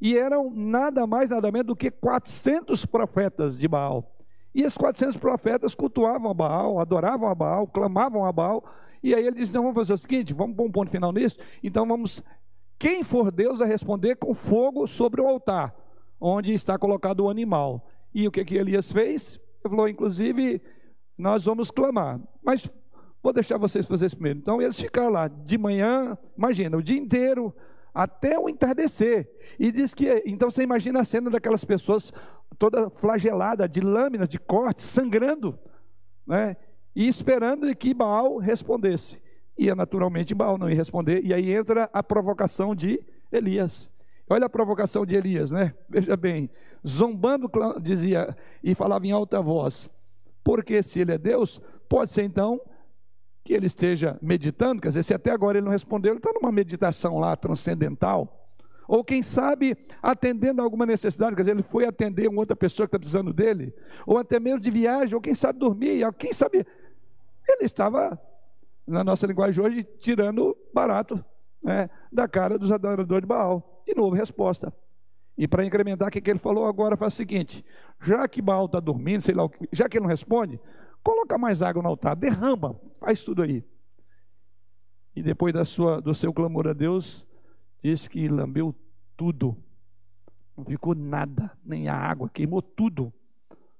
[0.00, 4.12] E eram nada mais, nada menos do que 400 profetas de Baal.
[4.54, 8.64] E esses 400 profetas cultuavam a Baal, adoravam a Baal, clamavam a Baal.
[9.02, 11.36] E aí ele disse: não, vamos fazer o seguinte, vamos pôr um ponto final nisso.
[11.62, 12.22] Então vamos
[12.78, 15.74] quem for Deus a responder com fogo sobre o altar,
[16.20, 17.86] onde está colocado o animal.
[18.14, 19.40] E o que, que Elias fez?
[19.64, 20.62] Ele falou, inclusive,
[21.16, 22.20] nós vamos clamar.
[22.42, 22.68] Mas
[23.22, 24.38] vou deixar vocês fazerem isso primeiro.
[24.38, 27.54] Então eles ficaram lá de manhã, imagina, o dia inteiro,
[27.92, 29.30] até o entardecer.
[29.58, 32.12] E diz que, então você imagina a cena daquelas pessoas
[32.58, 35.58] toda flagelada, de lâminas, de cortes, sangrando,
[36.26, 36.56] né?
[36.94, 39.20] E esperando que Baal respondesse
[39.58, 43.90] ia naturalmente Baal não ia responder, e aí entra a provocação de Elias.
[44.28, 45.74] Olha a provocação de Elias, né?
[45.88, 46.50] Veja bem,
[46.86, 49.88] zombando dizia e falava em alta voz,
[50.42, 52.60] porque se ele é Deus, pode ser então
[53.44, 56.50] que ele esteja meditando, quer dizer, se até agora ele não respondeu, ele está numa
[56.50, 58.50] meditação lá transcendental,
[58.88, 62.86] ou quem sabe atendendo a alguma necessidade, quer dizer, ele foi atender uma outra pessoa
[62.86, 63.72] que está precisando dele,
[64.04, 66.66] ou até mesmo de viagem, ou quem sabe dormir, quem sabe
[67.48, 68.20] ele estava
[68.86, 71.24] na nossa linguagem hoje, tirando barato
[71.62, 73.75] né, da cara dos adoradores de Baal.
[73.86, 74.72] De novo, resposta.
[75.38, 77.64] E para incrementar, o que, que ele falou agora faz o seguinte:
[78.02, 80.58] já que Baal está dormindo, sei lá, já que ele não responde,
[81.02, 83.62] coloca mais água no altar, derrama, faz tudo aí.
[85.14, 87.26] E depois da sua, do seu clamor a Deus,
[87.82, 88.74] diz que lambeu
[89.16, 89.56] tudo.
[90.56, 93.12] Não ficou nada, nem a água, queimou tudo,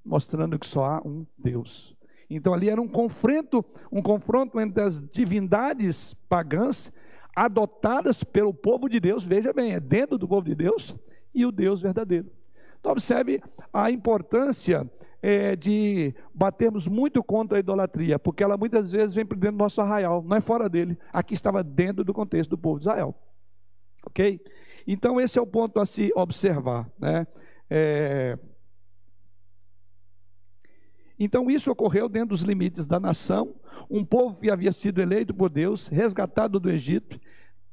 [0.05, 1.97] mostrando que só há um Deus.
[2.29, 6.93] Então ali era um confronto, um confronto entre as divindades pagãs
[7.37, 10.97] adotadas pelo povo de Deus, veja bem, é dentro do povo de Deus
[11.35, 12.33] e o Deus verdadeiro.
[12.81, 19.15] Então observe a importância é, de batermos muito contra a idolatria, porque ela muitas vezes
[19.15, 20.99] vem para dentro do nosso arraial, não é fora dele.
[21.13, 23.15] Aqui estava dentro do contexto do povo de Israel.
[24.07, 24.41] Ok?
[24.87, 27.27] Então esse é o ponto a se observar, né?
[27.69, 28.39] É,
[31.19, 33.55] então isso ocorreu dentro dos limites da nação,
[33.91, 37.19] um povo que havia sido eleito por Deus, resgatado do Egito.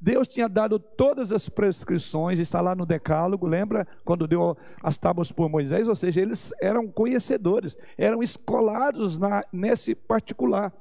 [0.04, 5.32] Deus tinha dado todas as prescrições, está lá no Decálogo, lembra quando deu as tábuas
[5.32, 5.88] por Moisés?
[5.88, 10.74] Ou seja, eles eram conhecedores, eram escolados na, nesse particular.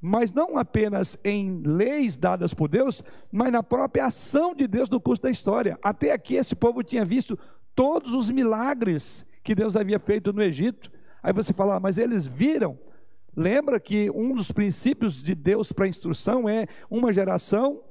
[0.00, 4.98] Mas não apenas em leis dadas por Deus, mas na própria ação de Deus no
[4.98, 5.78] curso da história.
[5.82, 7.38] Até aqui esse povo tinha visto
[7.74, 10.90] todos os milagres que Deus havia feito no Egito
[11.22, 12.78] Aí você fala, ah, mas eles viram.
[13.36, 17.82] Lembra que um dos princípios de Deus para a instrução é uma geração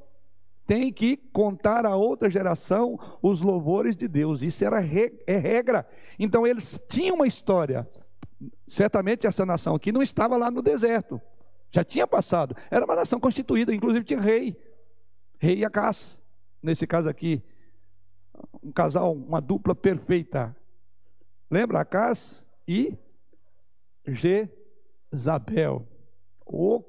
[0.69, 4.43] tem que contar a outra geração os louvores de Deus.
[4.43, 5.83] Isso era é regra.
[6.19, 7.89] Então eles tinham uma história.
[8.67, 11.19] Certamente essa nação aqui não estava lá no deserto.
[11.71, 12.55] Já tinha passado.
[12.69, 14.55] Era uma nação constituída, inclusive tinha rei.
[15.39, 16.21] Rei Acás.
[16.61, 17.41] Nesse caso aqui,
[18.61, 20.55] um casal, uma dupla perfeita.
[21.49, 22.95] Lembra Acás e
[24.05, 25.83] Jezabel.
[26.45, 26.83] O,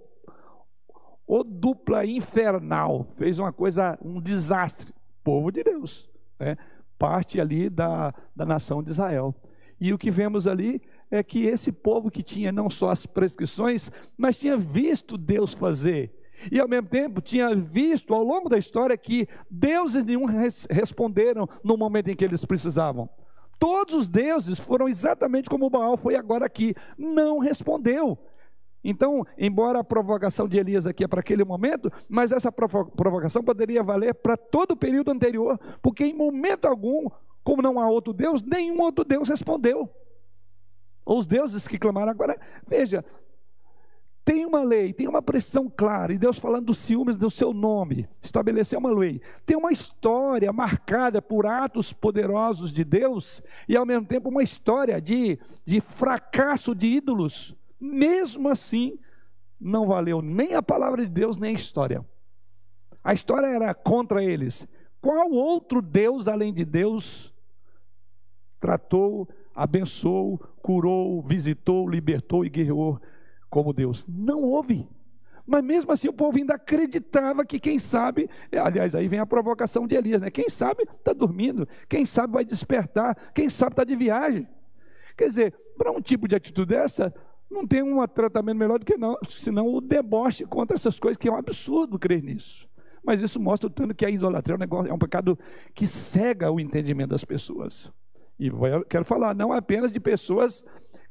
[1.31, 3.07] o dupla infernal.
[3.17, 4.93] Fez uma coisa, um desastre.
[5.23, 6.11] Povo de Deus.
[6.41, 6.57] Né?
[6.99, 9.33] Parte ali da, da nação de Israel.
[9.81, 13.93] E o que vemos ali é que esse povo que tinha não só as prescrições,
[14.19, 16.13] mas tinha visto Deus fazer.
[16.51, 20.27] E ao mesmo tempo tinha visto ao longo da história que deuses nenhum
[20.69, 23.09] responderam no momento em que eles precisavam.
[23.57, 28.19] Todos os deuses foram exatamente como Baal foi agora aqui, não respondeu.
[28.83, 33.83] Então, embora a provocação de Elias aqui é para aquele momento, mas essa provocação poderia
[33.83, 37.09] valer para todo o período anterior, porque em momento algum,
[37.45, 39.89] como não há outro Deus, nenhum outro Deus respondeu.
[41.05, 43.05] Os deuses que clamaram agora, veja,
[44.25, 48.09] tem uma lei, tem uma pressão clara, e Deus falando dos ciúmes do seu nome,
[48.23, 49.21] estabeleceu uma lei.
[49.45, 55.01] Tem uma história marcada por atos poderosos de Deus, e ao mesmo tempo uma história
[55.01, 57.57] de, de fracasso de ídolos.
[57.81, 58.99] Mesmo assim,
[59.59, 62.05] não valeu nem a palavra de Deus, nem a história.
[63.03, 64.69] A história era contra eles.
[65.01, 67.35] Qual outro Deus, além de Deus,
[68.61, 73.01] tratou, abençoou, curou, visitou, libertou e guerreou
[73.49, 74.07] como Deus?
[74.07, 74.87] Não houve.
[75.47, 79.87] Mas mesmo assim o povo ainda acreditava que quem sabe, aliás, aí vem a provocação
[79.87, 80.31] de Elias, né?
[80.31, 84.47] Quem sabe está dormindo, quem sabe vai despertar, quem sabe está de viagem.
[85.17, 87.13] Quer dizer, para um tipo de atitude dessa,
[87.51, 91.29] não tem um tratamento melhor do que não, senão o deboche contra essas coisas, que
[91.29, 92.69] é um absurdo crer nisso.
[93.05, 95.39] Mas isso mostra o tanto que a idolatria é um, negócio, é um pecado
[95.75, 97.91] que cega o entendimento das pessoas.
[98.39, 98.51] E
[98.89, 100.63] quero falar não apenas de pessoas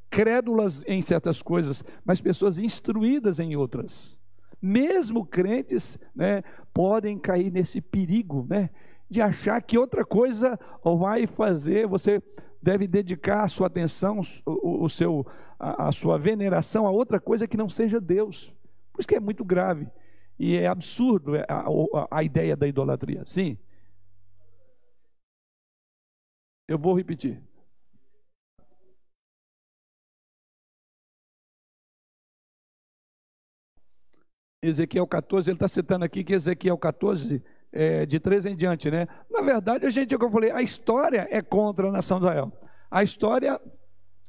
[0.10, 4.18] crédulas em certas coisas, mas pessoas instruídas em outras.
[4.62, 8.70] Mesmo crentes né, podem cair nesse perigo né,
[9.10, 12.22] de achar que outra coisa vai fazer, você
[12.62, 15.26] deve dedicar a sua atenção, o, o seu,
[15.60, 18.54] a, sua veneração a outra coisa que não seja Deus.
[18.94, 19.88] Por isso que é muito grave.
[20.38, 23.26] E é absurdo a, a, a ideia da idolatria.
[23.26, 23.58] Sim.
[26.68, 27.42] Eu vou repetir.
[34.62, 37.42] Ezequiel 14, ele está citando aqui que Ezequiel 14,
[37.72, 39.08] é, de 13 em diante, né?
[39.30, 42.52] Na verdade, a gente, como eu falei, a história é contra a nação de Israel.
[42.92, 43.60] A história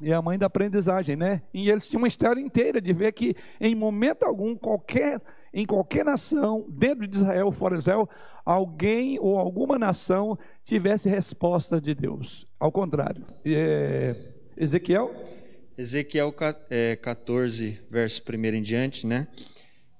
[0.03, 1.43] é a mãe da aprendizagem, né?
[1.53, 5.21] E eles tinham uma história inteira de ver que em momento algum, qualquer,
[5.53, 8.09] em qualquer nação, dentro de Israel ou fora de Israel,
[8.45, 12.47] alguém ou alguma nação tivesse resposta de Deus.
[12.59, 13.25] Ao contrário.
[13.45, 14.17] É,
[14.57, 15.13] Ezequiel?
[15.77, 16.35] Ezequiel
[17.01, 19.29] 14, é, verso 1 em diante, né?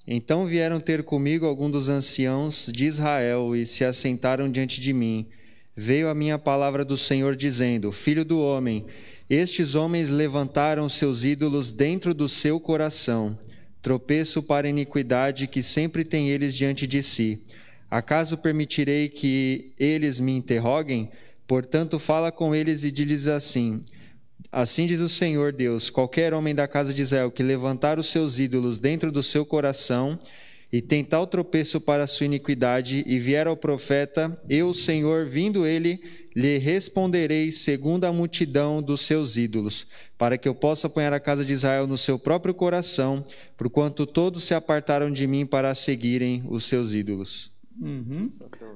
[0.07, 5.29] Então vieram ter comigo alguns dos anciãos de Israel e se assentaram diante de mim.
[5.77, 8.87] Veio a minha palavra do Senhor dizendo: Filho do homem,
[9.31, 13.39] estes homens levantaram seus ídolos dentro do seu coração,
[13.81, 17.45] tropeço para a iniquidade que sempre tem eles diante de si.
[17.89, 21.11] Acaso permitirei que eles me interroguem?
[21.47, 23.81] Portanto, fala com eles e diz-lhes assim:
[24.51, 28.41] Assim diz o Senhor Deus: qualquer homem da casa de Israel que levantar os seus
[28.41, 30.19] ídolos dentro do seu coração
[30.73, 36.01] e tentar o tropeço para sua iniquidade e vier ao profeta, eu, Senhor, vindo ele,
[36.35, 41.45] lhe responderei segundo a multidão dos seus ídolos, para que eu possa apanhar a casa
[41.45, 43.25] de Israel no seu próprio coração,
[43.57, 47.51] porquanto todos se apartaram de mim para seguirem os seus ídolos.
[47.81, 48.31] Uhum.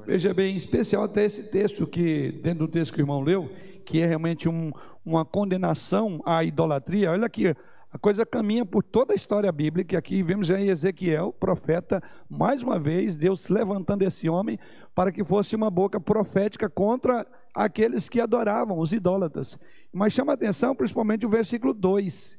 [0.07, 3.51] Veja bem, em especial até esse texto que, dentro do texto que o irmão leu,
[3.85, 4.73] que é realmente um,
[5.05, 7.11] uma condenação à idolatria.
[7.11, 7.55] Olha aqui,
[7.95, 9.97] a coisa caminha por toda a história bíblica.
[9.97, 14.59] Aqui vemos em Ezequiel, profeta, mais uma vez, Deus levantando esse homem
[14.97, 17.25] para que fosse uma boca profética contra
[17.55, 19.57] aqueles que adoravam, os idólatras.
[19.93, 22.37] Mas chama atenção principalmente o versículo 2.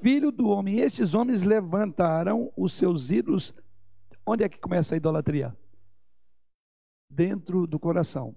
[0.00, 3.52] Filho do homem, estes homens levantaram os seus ídolos.
[4.24, 5.56] Onde é que começa a idolatria?
[7.10, 8.32] Dentro do coração.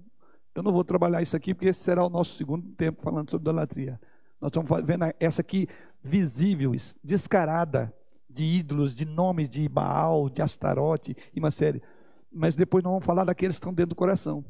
[0.56, 3.44] Eu não vou trabalhar isso aqui, porque esse será o nosso segundo tempo falando sobre
[3.44, 4.00] idolatria.
[4.40, 5.68] Nós estamos vendo essa aqui
[6.04, 6.74] visível,
[7.04, 7.94] descarada,
[8.30, 11.82] de ídolos, de nomes de Baal, de Astarote e uma série.
[12.32, 14.46] Mas depois nós vamos falar daqueles que estão dentro do coração.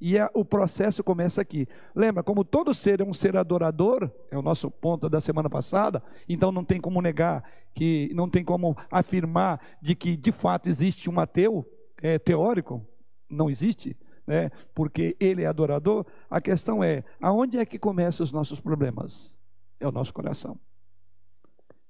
[0.00, 1.66] E é, o processo começa aqui.
[1.94, 6.02] Lembra, como todo ser é um ser adorador, é o nosso ponto da semana passada,
[6.28, 7.42] então não tem como negar,
[7.74, 11.66] que não tem como afirmar de que de fato existe um ateu
[12.00, 12.86] é, teórico,
[13.28, 13.96] não existe
[14.28, 19.34] né, porque ele é adorador, a questão é: aonde é que começam os nossos problemas?
[19.80, 20.58] É o nosso coração.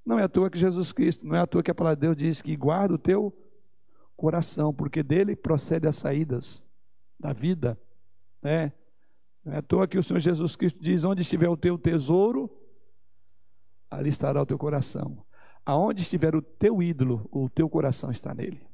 [0.05, 2.01] Não é à toa que Jesus Cristo, não é à toa que a palavra de
[2.01, 3.33] Deus diz que guarda o teu
[4.17, 6.65] coração, porque dele procede as saídas
[7.21, 7.79] da vida,
[8.43, 8.73] né?
[9.45, 12.51] Não é à toa que o Senhor Jesus Cristo diz: onde estiver o teu tesouro,
[13.91, 15.25] ali estará o teu coração.
[15.65, 18.67] Aonde estiver o teu ídolo, o teu coração está nele.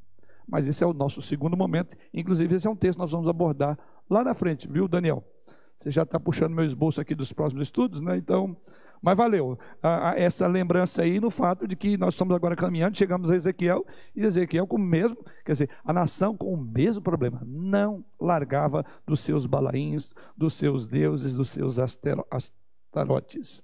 [0.46, 1.96] Mas esse é o nosso segundo momento.
[2.12, 5.24] Inclusive, esse é um texto que nós vamos abordar lá na frente, viu, Daniel?
[5.78, 8.16] Você já está puxando meu esboço aqui dos próximos estudos, né?
[8.16, 8.56] Então,
[9.04, 12.96] mas valeu a, a, essa lembrança aí no fato de que nós estamos agora caminhando,
[12.96, 13.84] chegamos a Ezequiel,
[14.16, 18.82] e Ezequiel com o mesmo, quer dizer, a nação com o mesmo problema, não largava
[19.06, 23.62] dos seus balaíns, dos seus deuses, dos seus astarotes.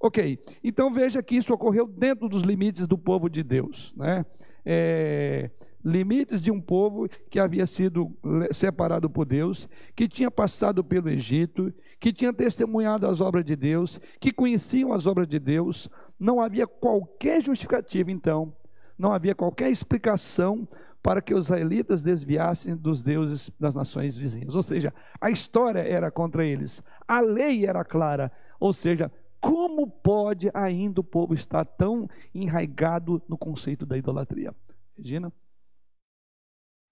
[0.00, 4.24] Ok, então veja que isso ocorreu dentro dos limites do povo de Deus, né?
[4.64, 5.50] É,
[5.84, 8.16] limites de um povo que havia sido
[8.52, 11.72] separado por Deus, que tinha passado pelo Egito,
[12.06, 16.64] que tinha testemunhado as obras de Deus, que conheciam as obras de Deus, não havia
[16.64, 18.54] qualquer justificativa, então,
[18.96, 20.68] não havia qualquer explicação
[21.02, 24.54] para que os israelitas desviassem dos deuses das nações vizinhas.
[24.54, 28.30] Ou seja, a história era contra eles, a lei era clara,
[28.60, 34.54] ou seja, como pode ainda o povo estar tão enraigado no conceito da idolatria?
[34.96, 35.32] Regina?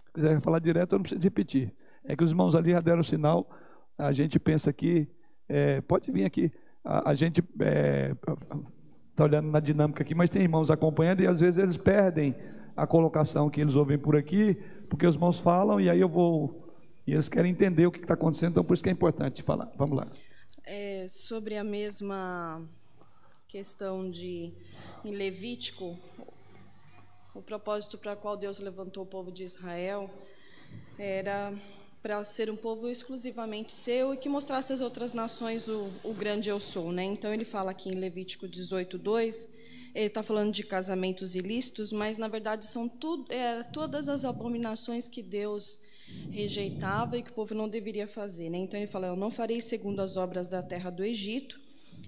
[0.07, 1.73] Se quiser falar direto, eu não preciso repetir.
[2.03, 3.49] É que os irmãos ali já deram o sinal,
[3.97, 5.09] a gente pensa aqui,
[5.49, 6.53] é, pode vir aqui,
[6.85, 8.15] a, a gente está é,
[9.15, 12.35] tá olhando na dinâmica aqui, mas tem irmãos acompanhando e às vezes eles perdem
[12.77, 14.55] a colocação que eles ouvem por aqui,
[14.89, 16.63] porque os irmãos falam e aí eu vou.
[17.07, 19.71] E eles querem entender o que está acontecendo, então por isso que é importante falar.
[19.77, 20.09] Vamos lá.
[20.65, 22.63] É, sobre a mesma
[23.47, 24.53] questão de
[25.05, 25.99] em Levítico,
[27.35, 30.11] o propósito para qual Deus levantou o povo de Israel
[30.99, 31.53] era
[32.05, 36.51] para ser um povo exclusivamente seu e que mostrasse às outras nações o, o grande
[36.51, 37.03] eu sou, né?
[37.03, 39.49] Então ele fala aqui em Levítico 18, 2
[39.95, 42.91] ele está falando de casamentos ilícitos, mas na verdade são
[43.31, 45.79] é, todas as abominações que Deus
[46.31, 48.51] rejeitava e que o povo não deveria fazer.
[48.51, 48.59] Né?
[48.59, 51.59] Então ele fala: Eu não farei segundo as obras da terra do Egito,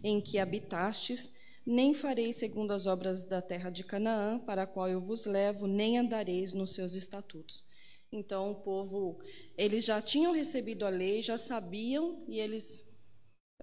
[0.05, 1.33] em que habitastes,
[1.65, 5.67] nem farei segundo as obras da terra de Canaã, para a qual eu vos levo,
[5.67, 7.65] nem andareis nos seus estatutos.
[8.13, 9.19] Então o povo,
[9.57, 12.87] eles já tinham recebido a lei, já sabiam e eles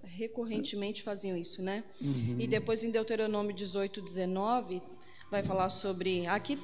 [0.04, 1.84] recorrentemente faziam isso, né?
[2.02, 2.38] Uhum.
[2.40, 4.82] E depois em Deuteronômio 18, 19,
[5.32, 6.28] vai falar sobre.
[6.28, 6.60] Aqui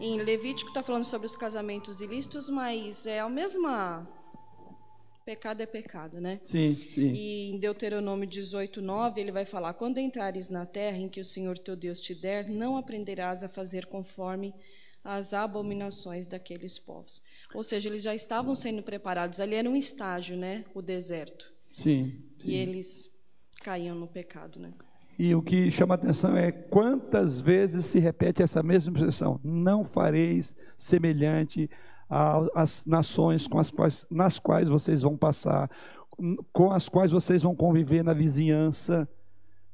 [0.00, 4.08] em Levítico está falando sobre os casamentos ilícitos, mas é a mesma.
[5.24, 6.40] Pecado é pecado, né?
[6.44, 7.12] Sim, sim.
[7.12, 11.24] E em Deuteronômio 18, 9, ele vai falar: Quando entrares na terra em que o
[11.24, 14.52] Senhor teu Deus te der, não aprenderás a fazer conforme
[15.04, 17.22] as abominações daqueles povos.
[17.54, 19.40] Ou seja, eles já estavam sendo preparados.
[19.40, 20.64] Ali era um estágio, né?
[20.74, 21.52] O deserto.
[21.74, 22.48] Sim, sim.
[22.48, 23.10] E eles
[23.62, 24.72] caíam no pecado, né?
[25.18, 30.54] E o que chama atenção é quantas vezes se repete essa mesma expressão: não fareis
[30.78, 31.68] semelhante
[32.54, 35.70] às nações com as quais, nas quais vocês vão passar,
[36.52, 39.08] com as quais vocês vão conviver na vizinhança.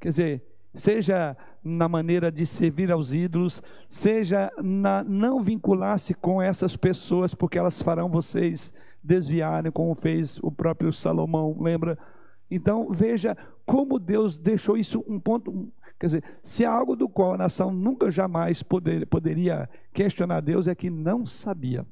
[0.00, 0.47] Quer dizer,
[0.78, 7.58] seja na maneira de servir aos ídolos, seja na não vincular-se com essas pessoas, porque
[7.58, 8.72] elas farão vocês
[9.02, 11.98] desviarem, como fez o próprio Salomão, lembra?
[12.50, 15.70] Então, veja como Deus deixou isso um ponto.
[15.98, 20.68] Quer dizer, se há algo do qual a nação nunca jamais poder, poderia questionar Deus,
[20.68, 21.84] é que não sabia.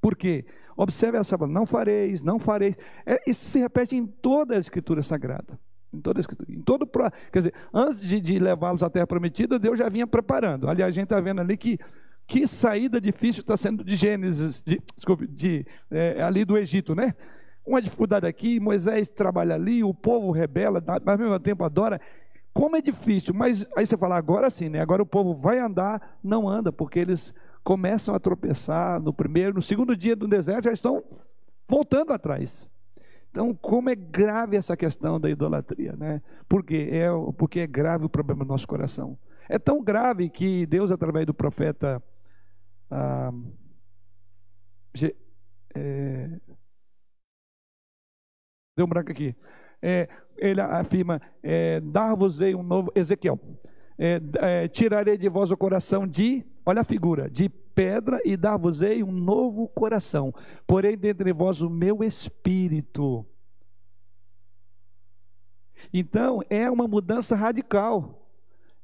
[0.00, 0.44] Por quê?
[0.76, 2.76] Observe essa palavra: não fareis, não fareis.
[3.06, 5.58] É, isso se repete em toda a Escritura Sagrada.
[5.92, 6.50] Em toda Escritura.
[6.50, 6.88] Em todo,
[7.30, 10.68] quer dizer, antes de, de levá-los à Terra Prometida, Deus já vinha preparando.
[10.68, 11.78] Aliás, a gente está vendo ali que
[12.26, 17.14] que saída difícil está sendo de Gênesis, de, desculpe, de, é, ali do Egito, né?
[17.64, 22.00] Uma dificuldade aqui, Moisés trabalha ali, o povo rebela, mas ao mesmo tempo adora.
[22.52, 24.80] Como é difícil, mas aí você fala, agora sim, né?
[24.80, 27.32] Agora o povo vai andar, não anda, porque eles
[27.62, 31.02] começam a tropeçar no primeiro, no segundo dia do deserto, já estão
[31.68, 32.68] voltando atrás.
[33.32, 36.20] Então, como é grave essa questão da idolatria, né?
[36.46, 37.08] Porque é,
[37.38, 39.18] porque é grave o problema do nosso coração.
[39.48, 42.02] É tão grave que Deus, através do profeta
[42.90, 43.32] ah,
[45.74, 46.28] é,
[48.76, 49.34] deu um branco aqui.
[49.80, 52.92] É, ele afirma: é, dar-vos-ei um novo.
[52.94, 53.40] Ezequiel.
[53.98, 59.02] É, é, tirarei de vós o coração de, olha a figura, de pedra e dar-vos-ei
[59.02, 60.34] um novo coração.
[60.66, 63.26] Porém, dentre vós o meu espírito.
[65.92, 68.28] Então, é uma mudança radical.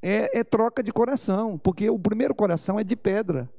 [0.01, 3.49] É, é troca de coração, porque o primeiro coração é de pedra.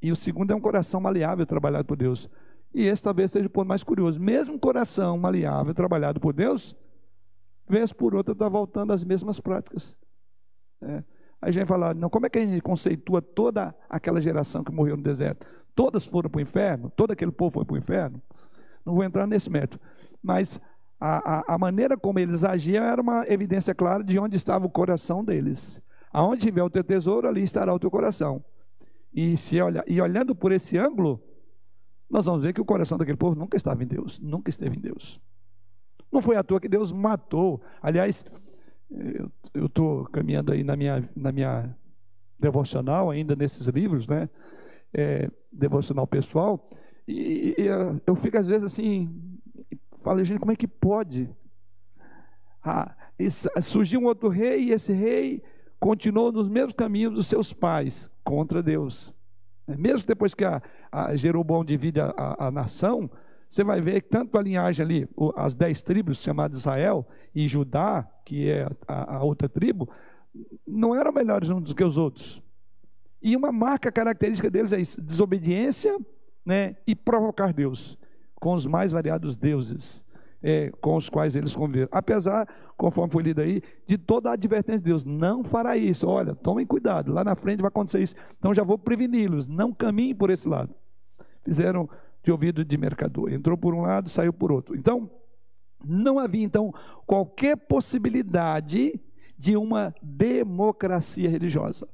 [0.00, 2.28] E o segundo é um coração maleável, trabalhado por Deus.
[2.74, 4.18] E esse talvez seja o ponto mais curioso.
[4.18, 6.74] Mesmo coração maleável, trabalhado por Deus,
[7.68, 9.96] vez por outra está voltando às mesmas práticas.
[10.80, 11.04] É.
[11.42, 14.96] A gente fala, não, como é que a gente conceitua toda aquela geração que morreu
[14.96, 15.44] no deserto?
[15.74, 16.88] Todas foram para o inferno?
[16.94, 18.22] Todo aquele povo foi para o inferno?
[18.86, 19.82] Não vou entrar nesse método.
[20.22, 20.60] Mas
[21.00, 24.70] a, a, a, maneira como eles agiam era uma evidência clara de onde estava o
[24.70, 25.82] coração deles.
[26.12, 28.44] Aonde tiver o teu tesouro, ali estará o teu coração.
[29.12, 31.20] E, se olha, e olhando por esse ângulo,
[32.08, 34.80] nós vamos ver que o coração daquele povo nunca estava em Deus, nunca esteve em
[34.80, 35.20] Deus.
[36.12, 37.60] Não foi à toa que Deus matou.
[37.82, 38.24] Aliás,
[39.54, 41.74] eu estou caminhando aí na minha, na minha
[42.38, 44.28] devocional, ainda nesses livros, né?
[44.94, 46.68] É, devocional pessoal,
[47.06, 49.38] e, e eu, eu fico às vezes assim,
[50.02, 51.28] falo, gente, como é que pode?
[52.62, 52.94] Ah,
[53.60, 55.42] surgiu um outro rei e esse rei
[55.80, 59.12] continuou nos mesmos caminhos dos seus pais contra Deus.
[59.66, 63.10] Mesmo depois que a, a Jeroboão divide a, a, a nação,
[63.52, 68.08] você vai ver que tanto a linhagem ali, as dez tribos chamadas Israel e Judá,
[68.24, 69.90] que é a, a outra tribo,
[70.66, 72.42] não eram melhores uns do que os outros.
[73.20, 75.98] E uma marca característica deles é isso: desobediência
[76.46, 77.98] né, e provocar Deus
[78.36, 80.02] com os mais variados deuses
[80.42, 81.90] é, com os quais eles conviveram.
[81.92, 86.08] Apesar, conforme foi lido aí, de toda a advertência de Deus: não fará isso.
[86.08, 88.14] Olha, tomem cuidado, lá na frente vai acontecer isso.
[88.38, 90.74] Então já vou preveni-los, não caminhem por esse lado.
[91.44, 91.86] Fizeram
[92.22, 93.32] de ouvido de mercador.
[93.32, 94.76] Entrou por um lado, saiu por outro.
[94.76, 95.10] Então,
[95.84, 96.72] não havia então
[97.06, 99.00] qualquer possibilidade
[99.36, 101.88] de uma democracia religiosa.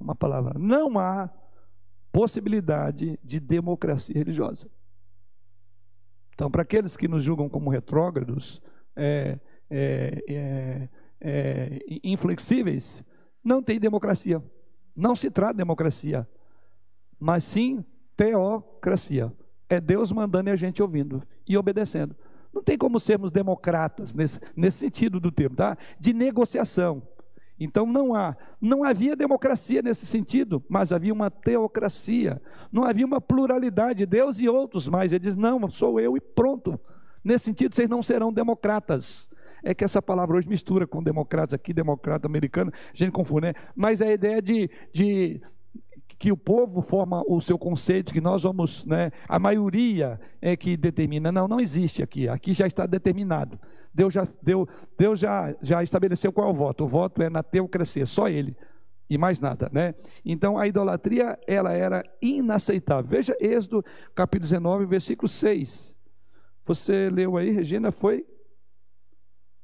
[0.00, 0.58] Uma palavra.
[0.58, 1.30] Não há
[2.10, 4.68] possibilidade de democracia religiosa.
[6.32, 8.60] Então, para aqueles que nos julgam como retrógrados,
[8.96, 9.38] é,
[9.70, 10.88] é, é,
[11.20, 13.04] é, inflexíveis,
[13.42, 14.42] não tem democracia.
[14.96, 16.28] Não se trata de democracia,
[17.18, 17.84] mas sim
[18.16, 19.32] teocracia.
[19.68, 22.14] É Deus mandando e a gente ouvindo e obedecendo.
[22.52, 25.76] Não tem como sermos democratas nesse, nesse sentido do termo, tá?
[25.98, 27.02] De negociação.
[27.58, 32.40] Então não há, não havia democracia nesse sentido, mas havia uma teocracia.
[32.70, 35.12] Não havia uma pluralidade, Deus e outros mais.
[35.12, 36.78] Ele diz: "Não, sou eu e pronto".
[37.22, 39.28] Nesse sentido, vocês não serão democratas.
[39.62, 43.54] É que essa palavra hoje mistura com democratas aqui, democrata americano, gente confunde, né?
[43.74, 45.40] Mas a ideia de, de
[46.18, 50.76] que o povo forma o seu conceito, que nós vamos, né, a maioria é que
[50.76, 51.30] determina.
[51.30, 52.28] Não, não existe aqui.
[52.28, 53.58] Aqui já está determinado.
[53.92, 56.84] Deus já, Deus, Deus já, já estabeleceu qual é o voto.
[56.84, 58.56] O voto é na teocracia, só ele
[59.08, 59.94] e mais nada, né?
[60.24, 63.10] Então a idolatria ela era inaceitável.
[63.10, 63.84] Veja Êxodo
[64.14, 65.94] capítulo 19, versículo 6.
[66.66, 68.26] Você leu aí, Regina, foi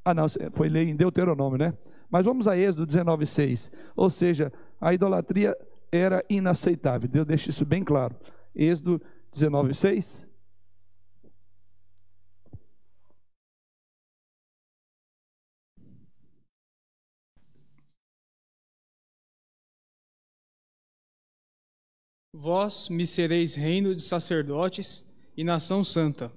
[0.05, 1.75] Ah, não, foi ler em Deuteronômio, né?
[2.11, 3.71] Mas vamos a Êxodo 19, 6.
[3.97, 5.57] Ou seja, a idolatria
[5.93, 7.09] era inaceitável.
[7.09, 8.15] Deus deixa isso bem claro.
[8.55, 9.01] Êxodo
[9.33, 10.27] 19, 6.
[22.33, 25.05] Vós me sereis reino de sacerdotes
[25.37, 26.33] e nação santa.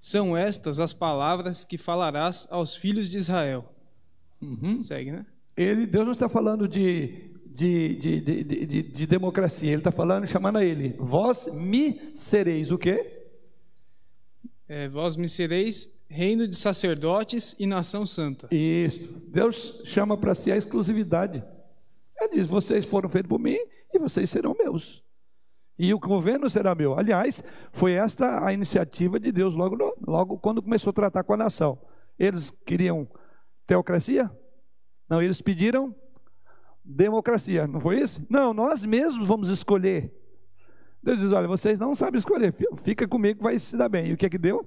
[0.00, 3.74] São estas as palavras que falarás aos filhos de Israel.
[4.42, 4.82] Uhum.
[4.82, 5.26] Segue, né?
[5.56, 9.68] Ele, Deus não está falando de de, de, de, de, de democracia.
[9.68, 10.94] Ele está falando, chamando a ele.
[10.96, 13.24] Vós me sereis o quê?
[14.68, 18.46] É, vós me sereis reino de sacerdotes e nação santa.
[18.54, 19.12] Isso.
[19.26, 21.42] Deus chama para si a exclusividade.
[22.20, 23.58] Ele diz: vocês foram feitos por mim
[23.92, 25.02] e vocês serão meus.
[25.76, 26.96] E o governo será meu.
[26.96, 27.42] Aliás,
[27.72, 31.76] foi esta a iniciativa de Deus logo, logo quando começou a tratar com a nação.
[32.16, 33.08] Eles queriam
[33.66, 34.30] teocracia?
[35.08, 35.94] Não, eles pediram
[36.88, 38.24] democracia, não foi isso?
[38.30, 40.10] Não, nós mesmos vamos escolher.
[41.02, 44.06] Deus diz: olha, vocês não sabem escolher, fica comigo vai se dar bem.
[44.06, 44.66] E o que é que deu?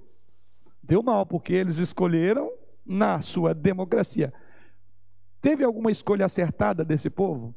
[0.83, 2.51] Deu mal, porque eles escolheram
[2.85, 4.31] na sua democracia.
[5.41, 7.55] Teve alguma escolha acertada desse povo?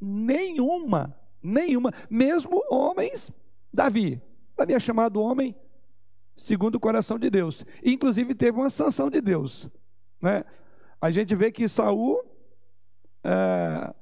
[0.00, 1.92] Nenhuma, nenhuma.
[2.08, 3.32] Mesmo homens,
[3.72, 4.22] Davi.
[4.56, 5.54] Davi é chamado homem
[6.36, 7.64] segundo o coração de Deus.
[7.84, 9.68] Inclusive teve uma sanção de Deus.
[10.20, 10.44] Né?
[11.00, 12.35] A gente vê que Saul
[13.26, 13.94] é,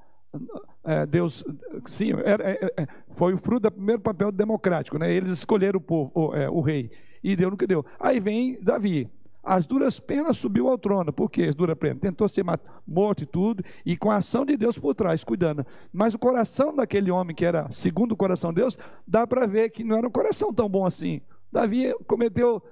[0.85, 1.43] é, Deus,
[1.87, 5.11] sim, era, é, é, foi o fruto do primeiro papel democrático, né?
[5.11, 6.91] Eles escolheram o povo, o, é, o, rei,
[7.22, 7.85] e deu no que deu.
[7.99, 9.09] Aí vem Davi.
[9.43, 11.12] As duras penas subiu ao trono.
[11.12, 11.45] Por quê?
[11.45, 12.01] As duras penas?
[12.01, 12.45] Tentou ser
[12.87, 15.66] morto e tudo, e com a ação de Deus por trás, cuidando.
[15.93, 19.70] Mas o coração daquele homem, que era segundo o coração de Deus, dá para ver
[19.70, 21.20] que não era um coração tão bom assim.
[21.53, 22.62] Davi cometeu.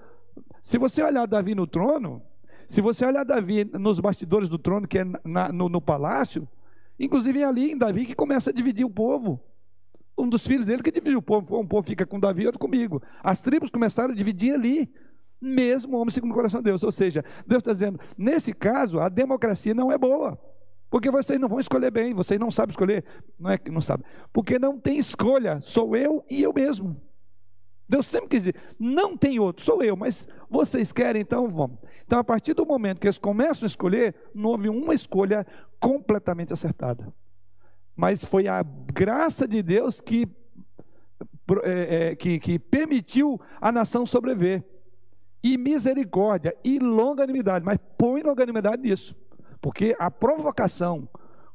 [0.62, 2.22] Se você olhar Davi no trono,
[2.68, 6.48] se você olhar Davi nos bastidores do trono, que é na, no, no, palácio,
[6.98, 9.40] inclusive é ali em Davi que começa a dividir o povo.
[10.16, 11.58] Um dos filhos dele que dividiu o povo.
[11.58, 13.02] Um povo fica com Davi, outro comigo.
[13.22, 14.92] As tribos começaram a dividir ali.
[15.40, 16.84] Mesmo o homem segundo o coração de Deus.
[16.84, 20.38] Ou seja, Deus está dizendo, nesse caso, a democracia não é boa.
[20.88, 23.04] Porque vocês não vão escolher bem, vocês não sabem escolher.
[23.38, 24.04] Não é que não sabem.
[24.32, 27.00] Porque não tem escolha, sou eu e eu mesmo.
[27.92, 31.76] Deus sempre quis dizer, não tem outro, sou eu, mas vocês querem, então vamos.
[32.06, 35.46] Então, a partir do momento que eles começam a escolher, não houve uma escolha
[35.78, 37.12] completamente acertada.
[37.94, 40.26] Mas foi a graça de Deus que,
[41.64, 44.64] é, é, que, que permitiu a nação sobreviver.
[45.42, 49.14] E misericórdia e longanimidade, mas põe longanimidade nisso,
[49.60, 51.06] porque a provocação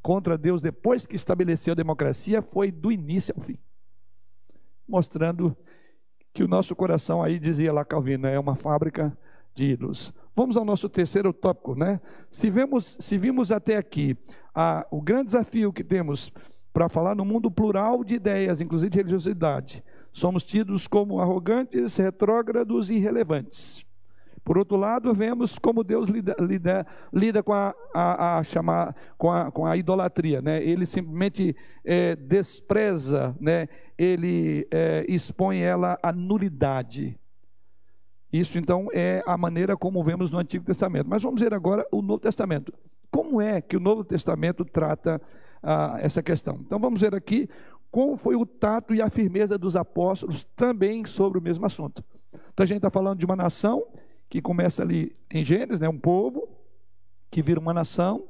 [0.04, 3.58] contra Deus depois que estabeleceu a democracia foi do início ao fim,
[4.88, 5.58] mostrando
[6.38, 9.12] que o nosso coração aí dizia lá Calvino, é uma fábrica
[9.56, 10.14] de ídolos.
[10.36, 12.00] vamos ao nosso terceiro tópico, né?
[12.30, 14.16] Se, vemos, se vimos até aqui
[14.54, 16.32] a, o grande desafio que temos
[16.72, 19.84] para falar no mundo plural de ideias, inclusive de religiosidade,
[20.14, 23.84] somos tidos como arrogantes, retrógrados e irrelevantes.
[24.48, 29.30] Por outro lado, vemos como Deus lida, lida, lida com, a, a, a, chamar, com,
[29.30, 30.42] a, com a idolatria.
[30.42, 30.64] Né?
[30.64, 33.68] Ele simplesmente é, despreza, né?
[33.98, 37.20] ele é, expõe ela à nulidade.
[38.32, 41.10] Isso então é a maneira como vemos no Antigo Testamento.
[41.10, 42.74] Mas vamos ver agora o Novo Testamento.
[43.12, 45.22] Como é que o Novo Testamento trata
[46.00, 46.58] essa questão?
[46.66, 47.50] Então vamos ver aqui
[47.92, 52.02] como foi o tato e a firmeza dos apóstolos também sobre o mesmo assunto.
[52.54, 53.84] Então a gente está falando de uma nação
[54.30, 56.48] que começa ali em Gênesis, né, um povo
[57.30, 58.28] que vira uma nação,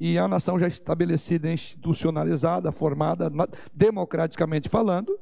[0.00, 3.30] e a nação já estabelecida, institucionalizada, formada,
[3.74, 5.18] democraticamente falando,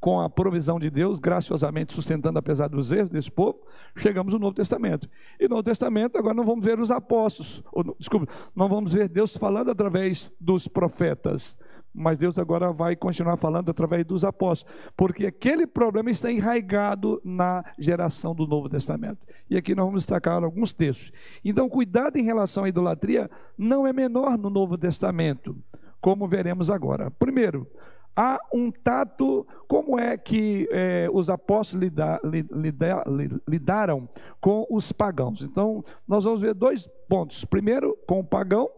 [0.00, 3.60] com a provisão de Deus, graciosamente sustentando apesar dos erros desse povo,
[3.96, 5.08] chegamos no Novo Testamento.
[5.40, 9.08] E no Novo Testamento, agora não vamos ver os apóstolos, ou, desculpa, não vamos ver
[9.08, 11.58] Deus falando através dos profetas,
[11.94, 17.64] mas Deus agora vai continuar falando através dos apóstolos, porque aquele problema está enraizado na
[17.78, 19.26] geração do Novo Testamento.
[19.50, 21.12] E aqui nós vamos destacar alguns textos.
[21.44, 25.56] Então, cuidado em relação à idolatria não é menor no Novo Testamento,
[26.00, 27.10] como veremos agora.
[27.10, 27.66] Primeiro,
[28.14, 32.20] há um tato, como é que é, os apóstolos lida,
[32.52, 33.04] lida,
[33.46, 34.08] lidaram
[34.40, 35.42] com os pagãos.
[35.42, 37.44] Então, nós vamos ver dois pontos.
[37.44, 38.68] Primeiro, com o pagão,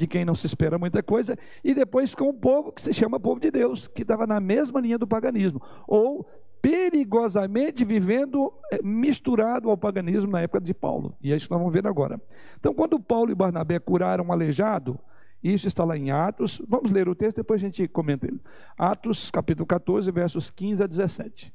[0.00, 3.20] de quem não se espera muita coisa, e depois com o povo que se chama
[3.20, 6.26] povo de Deus, que estava na mesma linha do paganismo, ou
[6.62, 11.14] perigosamente vivendo eh, misturado ao paganismo na época de Paulo.
[11.20, 12.18] E é isso que nós vamos ver agora.
[12.58, 14.98] Então, quando Paulo e Barnabé curaram um aleijado,
[15.44, 18.40] isso está lá em Atos, vamos ler o texto, depois a gente comenta ele.
[18.78, 21.52] Atos, capítulo 14, versos 15 a 17.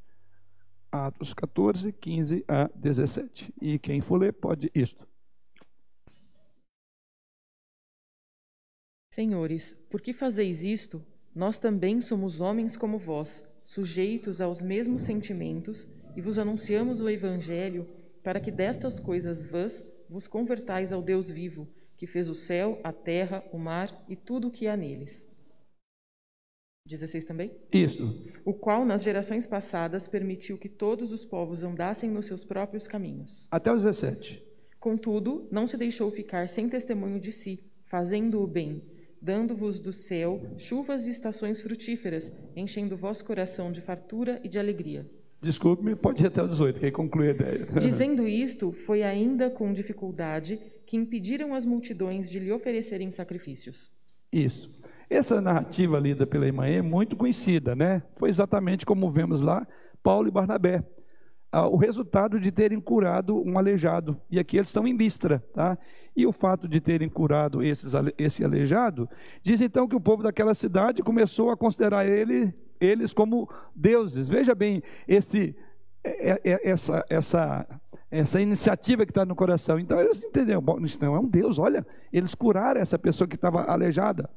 [0.92, 3.52] Atos 14, 15 a 17.
[3.60, 5.04] E quem for ler, pode isto.
[9.16, 11.02] Senhores, por que fazeis isto?
[11.34, 15.88] Nós também somos homens como vós, sujeitos aos mesmos sentimentos,
[16.18, 17.88] e vos anunciamos o Evangelho,
[18.22, 22.92] para que destas coisas vãs vos convertais ao Deus vivo, que fez o céu, a
[22.92, 25.26] terra, o mar e tudo o que há neles.
[26.86, 27.56] 16 também?
[27.72, 28.22] Isso.
[28.44, 33.48] O qual, nas gerações passadas, permitiu que todos os povos andassem nos seus próprios caminhos.
[33.50, 34.46] Até o 17.
[34.78, 38.84] Contudo, não se deixou ficar sem testemunho de si, fazendo o bem
[39.22, 45.10] dando-vos do céu chuvas e estações frutíferas, enchendo vosso coração de fartura e de alegria.
[45.42, 47.68] Desculpe-me, pode ir até o 18, que aí conclui a ideia.
[47.80, 53.92] Dizendo isto, foi ainda com dificuldade que impediram as multidões de lhe oferecerem sacrifícios.
[54.32, 54.72] Isso.
[55.10, 58.02] Essa narrativa lida pela irmã é muito conhecida, né?
[58.18, 59.68] Foi exatamente como vemos lá
[60.02, 60.84] Paulo e Barnabé.
[61.52, 64.20] Ah, o resultado de terem curado um aleijado.
[64.30, 65.78] E aqui eles estão em Listra, tá?
[66.16, 69.10] E o fato de terem curado esses, esse aleijado,
[69.44, 74.30] diz então que o povo daquela cidade começou a considerar ele, eles como deuses.
[74.30, 75.56] Veja bem esse,
[76.04, 77.68] é, é, é, essa, essa,
[78.10, 79.78] essa iniciativa que está no coração.
[79.78, 80.64] Então eles entenderam,
[81.02, 84.30] não é um Deus, olha, eles curaram essa pessoa que estava aleijada.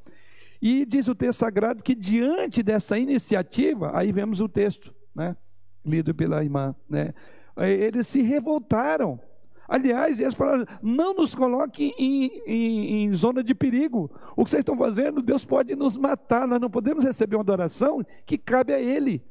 [0.60, 5.36] E diz o texto sagrado que diante dessa iniciativa, aí vemos o texto, né,
[5.84, 7.14] lido pela irmã, né,
[7.56, 9.20] eles se revoltaram
[9.68, 14.10] Aliás, eles falaram: não nos coloque em, em, em, zona de perigo.
[14.34, 16.48] O que vocês estão fazendo, Deus pode nos matar.
[16.48, 19.22] Nós não podemos receber uma adoração que cabe a Ele.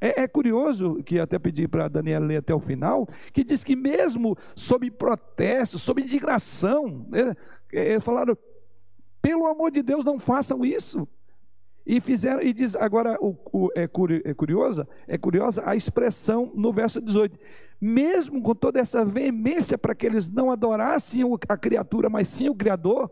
[0.00, 3.64] É, é curioso, que até pedi para a Daniela ler até o final, que diz
[3.64, 7.34] que mesmo sob protesto, sob indignação, né,
[7.72, 8.38] eles falaram:
[9.20, 11.08] pelo amor de Deus, não façam isso.
[11.86, 13.82] E fizeram, e diz, agora o, o, é,
[14.24, 17.38] é curiosa, é curiosa a expressão no verso 18
[17.84, 22.54] mesmo com toda essa veemência para que eles não adorassem a criatura, mas sim o
[22.54, 23.10] Criador,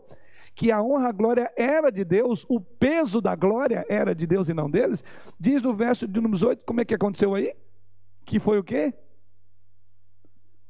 [0.55, 4.49] que a honra, a glória era de Deus, o peso da glória era de Deus
[4.49, 5.03] e não deles,
[5.39, 7.53] diz no verso de número 8, como é que aconteceu aí?
[8.25, 8.93] Que foi o quê?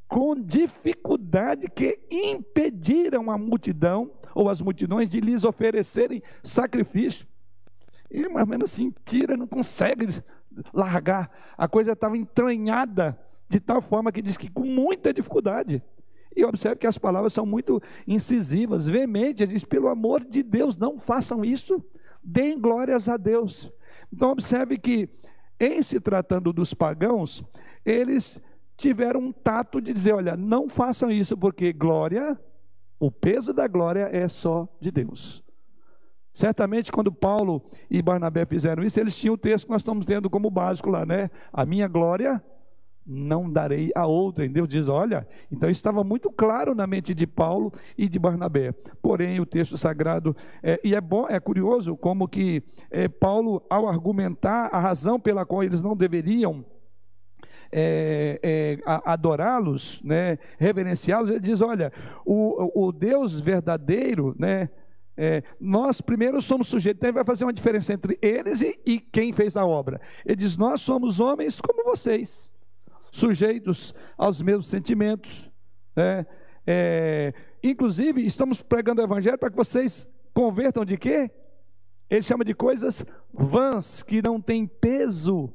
[0.08, 7.26] Com dificuldade que impediram a multidão, ou as multidões, de lhes oferecerem sacrifício.
[8.14, 10.08] E mais ou menos assim, tira, não consegue
[10.72, 11.32] largar.
[11.58, 15.82] A coisa estava entranhada de tal forma que diz que com muita dificuldade.
[16.36, 21.00] E observe que as palavras são muito incisivas, veementes, diz, pelo amor de Deus, não
[21.00, 21.84] façam isso,
[22.24, 23.72] deem glórias a Deus.
[24.12, 25.10] Então observe que,
[25.60, 27.44] em se tratando dos pagãos,
[27.84, 28.40] eles
[28.78, 32.40] tiveram um tato de dizer, olha, não façam isso, porque glória,
[33.00, 35.43] o peso da glória é só de Deus.
[36.34, 40.30] Certamente, quando Paulo e Barnabé fizeram isso, eles tinham o texto que nós estamos tendo
[40.30, 41.30] como básico lá, né?
[41.52, 42.44] A minha glória
[43.06, 44.46] não darei a outra.
[44.46, 48.74] E Deus diz: olha, então estava muito claro na mente de Paulo e de Barnabé.
[49.02, 53.88] Porém, o texto sagrado, é, e é bom, é curioso como que é, Paulo, ao
[53.88, 56.66] argumentar a razão pela qual eles não deveriam
[57.72, 61.92] é, é, adorá-los, né, reverenciá-los, ele diz: olha,
[62.26, 64.70] o, o Deus verdadeiro, né,
[65.16, 69.00] é, nós primeiro somos sujeitos, então ele vai fazer uma diferença entre eles e, e
[69.00, 70.02] quem fez a obra.
[70.26, 72.50] Ele diz: nós somos homens como vocês
[73.12, 75.50] sujeitos aos mesmos sentimentos.
[75.96, 76.26] Né?
[76.66, 81.30] É, inclusive, estamos pregando o evangelho para que vocês convertam de quê?
[82.10, 85.54] Ele chama de coisas vãs, que não têm peso,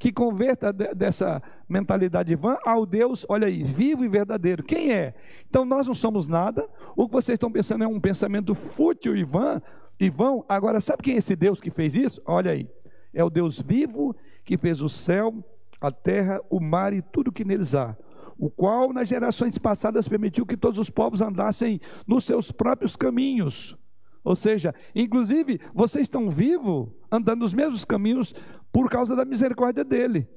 [0.00, 4.62] que converta dessa mentalidade vã ao Deus, olha aí, vivo e verdadeiro.
[4.62, 5.14] Quem é?
[5.46, 9.22] Então nós não somos nada, o que vocês estão pensando é um pensamento fútil e
[9.22, 9.60] vã,
[10.00, 10.42] e vão.
[10.48, 12.22] Agora, sabe quem é esse Deus que fez isso?
[12.24, 12.66] Olha aí,
[13.12, 15.34] é o Deus vivo que fez o céu,
[15.78, 17.94] a terra, o mar e tudo que neles há,
[18.38, 23.76] o qual nas gerações passadas permitiu que todos os povos andassem nos seus próprios caminhos.
[24.22, 28.34] Ou seja, inclusive, vocês estão vivos, andando nos mesmos caminhos
[28.72, 30.28] por causa da misericórdia dele.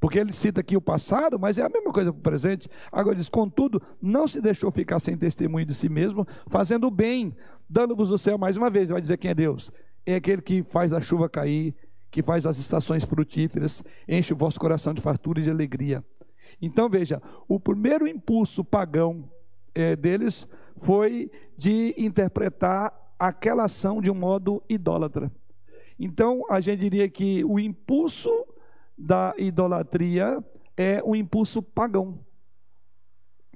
[0.00, 2.68] Porque ele cita aqui o passado, mas é a mesma coisa para o presente.
[2.92, 7.36] Agora diz: contudo, não se deixou ficar sem testemunho de si mesmo, fazendo o bem,
[7.68, 8.90] dando-vos o céu mais uma vez.
[8.90, 9.72] Vai dizer quem é Deus?
[10.06, 11.74] É aquele que faz a chuva cair
[12.10, 16.04] que faz as estações frutíferas, enche o vosso coração de fartura e de alegria.
[16.60, 19.30] Então veja, o primeiro impulso pagão
[19.74, 20.48] é, deles
[20.78, 25.30] foi de interpretar aquela ação de um modo idólatra.
[25.98, 28.30] Então a gente diria que o impulso
[28.96, 30.42] da idolatria
[30.76, 32.18] é um impulso pagão.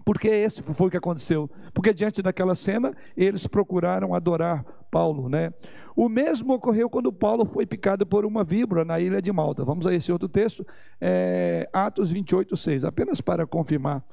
[0.05, 1.49] Porque esse foi o que aconteceu.
[1.73, 5.55] Porque diante daquela cena, eles procuraram adorar Paulo, né?
[5.95, 9.65] O mesmo ocorreu quando Paulo foi picado por uma víbora na ilha de Malta.
[9.65, 10.67] Vamos a esse outro texto,
[11.01, 14.05] é, Atos 28, 6, apenas para confirmar.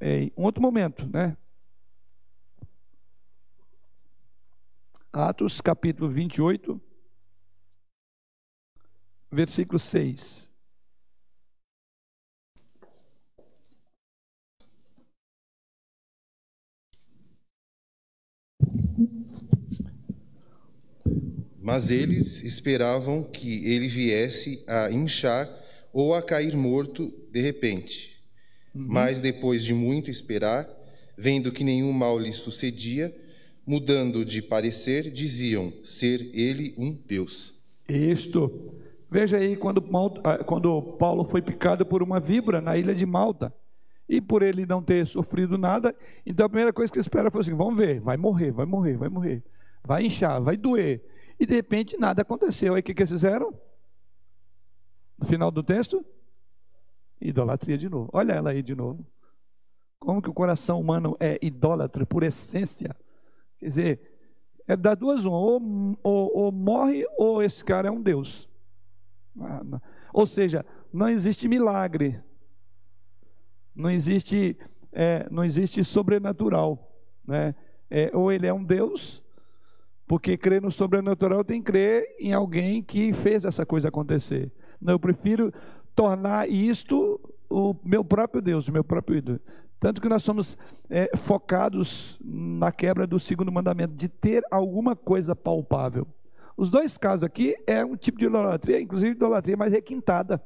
[0.00, 1.36] É, um outro momento, né?
[5.12, 6.80] Atos capítulo 28,
[9.34, 10.48] versículo 6.
[21.60, 25.48] Mas eles esperavam que ele viesse a inchar
[25.92, 28.22] ou a cair morto de repente.
[28.74, 28.86] Uhum.
[28.86, 30.68] Mas depois de muito esperar,
[31.16, 33.14] vendo que nenhum mal lhe sucedia,
[33.66, 37.54] mudando de parecer, diziam ser ele um Deus.
[37.88, 38.74] Isto.
[39.14, 39.80] Veja aí quando,
[40.24, 43.54] ah, quando Paulo foi picado por uma víbora na ilha de Malta.
[44.08, 45.94] E por ele não ter sofrido nada,
[46.26, 49.08] então a primeira coisa que espera foi assim: vamos ver, vai morrer, vai morrer, vai
[49.08, 49.44] morrer,
[49.84, 51.00] vai inchar, vai doer
[51.38, 52.74] e de repente nada aconteceu.
[52.74, 53.54] Aí o que, que eles fizeram?
[55.16, 56.04] No final do texto?
[57.20, 58.10] Idolatria de novo.
[58.12, 59.06] Olha ela aí de novo.
[60.00, 62.96] Como que o coração humano é idólatra por essência?
[63.60, 64.00] Quer dizer,
[64.66, 68.52] é das duas uma, ou, ou, ou morre ou esse cara é um Deus.
[69.40, 69.80] Ah,
[70.12, 72.20] ou seja, não existe milagre,
[73.74, 74.56] não existe,
[74.92, 76.92] é, não existe sobrenatural,
[77.26, 77.54] né?
[77.90, 79.24] É, ou ele é um Deus
[80.06, 84.52] porque crer no sobrenatural tem que crer em alguém que fez essa coisa acontecer.
[84.80, 85.52] Não, eu prefiro
[85.94, 89.40] tornar isto o meu próprio Deus, o meu próprio ídolo.
[89.80, 90.58] Tanto que nós somos
[90.90, 96.06] é, focados na quebra do segundo mandamento, de ter alguma coisa palpável.
[96.56, 100.42] Os dois casos aqui é um tipo de idolatria, inclusive idolatria mais requintada.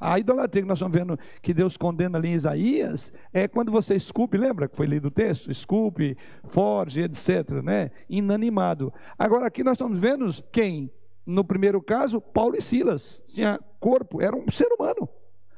[0.00, 3.94] A idolatria que nós estamos vendo que Deus condena ali em Isaías é quando você
[3.94, 5.50] esculpe, lembra que foi lido o texto?
[5.50, 6.16] Esculpe,
[6.48, 7.90] forge, etc., né?
[8.08, 8.92] Inanimado.
[9.18, 10.90] Agora aqui nós estamos vendo quem?
[11.24, 13.22] No primeiro caso, Paulo e Silas.
[13.28, 15.08] Tinha corpo, era um ser humano.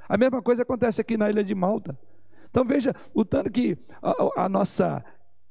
[0.09, 1.98] A mesma coisa acontece aqui na ilha de Malta.
[2.48, 5.04] Então veja, o tanto que a, a nossa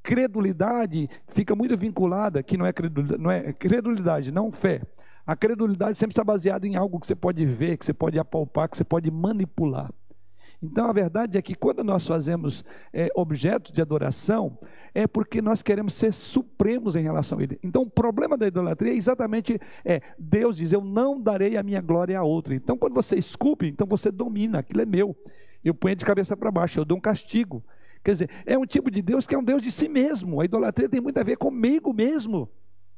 [0.06, 4.82] credulidade fica muito vinculada, que não é credulidade, não é credulidade, não fé
[5.26, 8.70] a credulidade sempre está baseada em algo que você pode ver, que você pode apalpar,
[8.70, 9.92] que você pode manipular.
[10.62, 14.58] Então a verdade é que quando nós fazemos é, objetos de adoração,
[14.94, 17.60] é porque nós queremos ser supremos em relação a ele.
[17.64, 21.82] Então o problema da idolatria é exatamente é, Deus diz, eu não darei a minha
[21.82, 22.54] glória a outro.
[22.54, 25.16] Então quando você esculpe, então você domina, aquilo é meu.
[25.64, 27.64] Eu ponho de cabeça para baixo, eu dou um castigo.
[28.06, 30.40] Quer dizer, é um tipo de Deus que é um Deus de si mesmo.
[30.40, 32.48] A idolatria tem muito a ver comigo mesmo.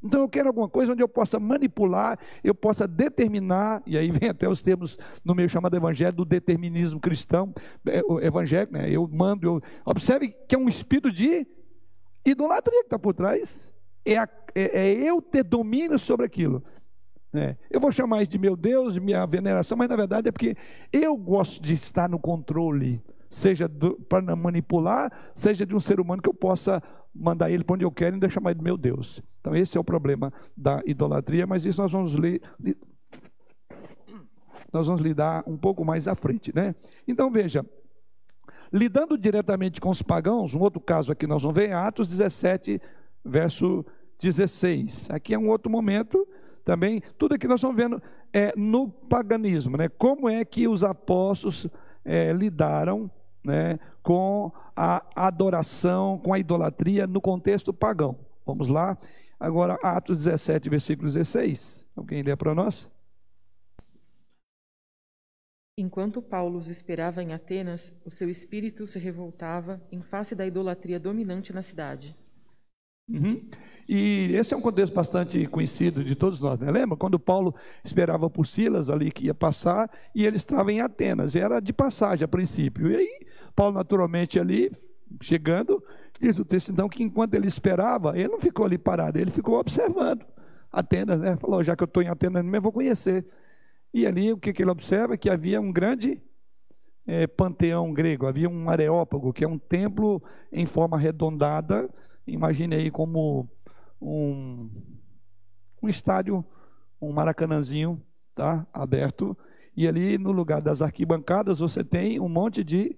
[0.03, 4.27] Então eu quero alguma coisa onde eu possa manipular, eu possa determinar, e aí vem
[4.27, 7.55] até os termos no meio chamado evangelho do determinismo cristão,
[7.87, 8.91] é, evangélico, né?
[8.91, 9.61] Eu mando, eu...
[9.85, 11.47] observe que é um espírito de
[12.25, 13.73] idolatria que está por trás.
[14.05, 16.61] É, a, é, é eu ter domínio sobre aquilo.
[17.33, 20.31] É, eu vou chamar isso de meu Deus, de minha veneração, mas na verdade é
[20.33, 20.57] porque
[20.91, 23.69] eu gosto de estar no controle, seja
[24.07, 26.81] para manipular, seja de um ser humano que eu possa
[27.13, 29.21] mandar ele para onde eu quero e ainda chamar ele de meu Deus.
[29.41, 32.41] Então esse é o problema da idolatria, mas isso nós vamos ler,
[34.71, 36.75] nós vamos lidar um pouco mais à frente, né?
[37.07, 37.65] Então veja,
[38.71, 42.81] lidando diretamente com os pagãos, um outro caso aqui nós vamos ver, Atos 17,
[43.23, 43.85] verso
[44.19, 45.09] 16.
[45.09, 46.27] Aqui é um outro momento
[46.63, 48.01] também, tudo que nós estamos vendo
[48.33, 49.87] é no paganismo, né?
[49.87, 51.67] Como é que os apóstolos
[52.03, 53.09] é, lidaram
[53.47, 58.19] né, com a adoração, com a idolatria no contexto pagão.
[58.45, 58.97] Vamos lá,
[59.39, 61.85] agora Atos 17, versículo 16.
[61.95, 62.89] Alguém lê para nós?
[65.79, 70.99] Enquanto Paulo os esperava em Atenas, o seu espírito se revoltava em face da idolatria
[70.99, 72.15] dominante na cidade.
[73.09, 73.47] Uhum.
[73.87, 76.59] E esse é um contexto bastante conhecido de todos nós.
[76.59, 76.69] Né?
[76.69, 81.35] Lembra quando Paulo esperava por Silas ali que ia passar e ele estava em Atenas,
[81.35, 82.91] era de passagem a princípio.
[82.91, 83.19] E aí,
[83.57, 84.71] Paulo, naturalmente, ali,
[85.21, 85.83] chegando,
[86.21, 89.59] diz o texto então que enquanto ele esperava, ele não ficou ali parado, ele ficou
[89.59, 90.23] observando
[90.71, 91.35] Atenas, né?
[91.37, 93.25] Falou, já que eu estou em Atenas mesmo, vou conhecer.
[93.93, 95.17] E ali o que, que ele observa?
[95.17, 96.21] Que havia um grande
[97.05, 101.89] é, panteão grego, havia um areópago, que é um templo em forma arredondada
[102.27, 103.49] Imagine aí como
[104.01, 104.69] um,
[105.81, 106.43] um estádio,
[107.01, 108.01] um maracanãzinho,
[108.35, 108.67] tá?
[108.73, 109.35] Aberto.
[109.75, 112.97] E ali no lugar das arquibancadas você tem um monte de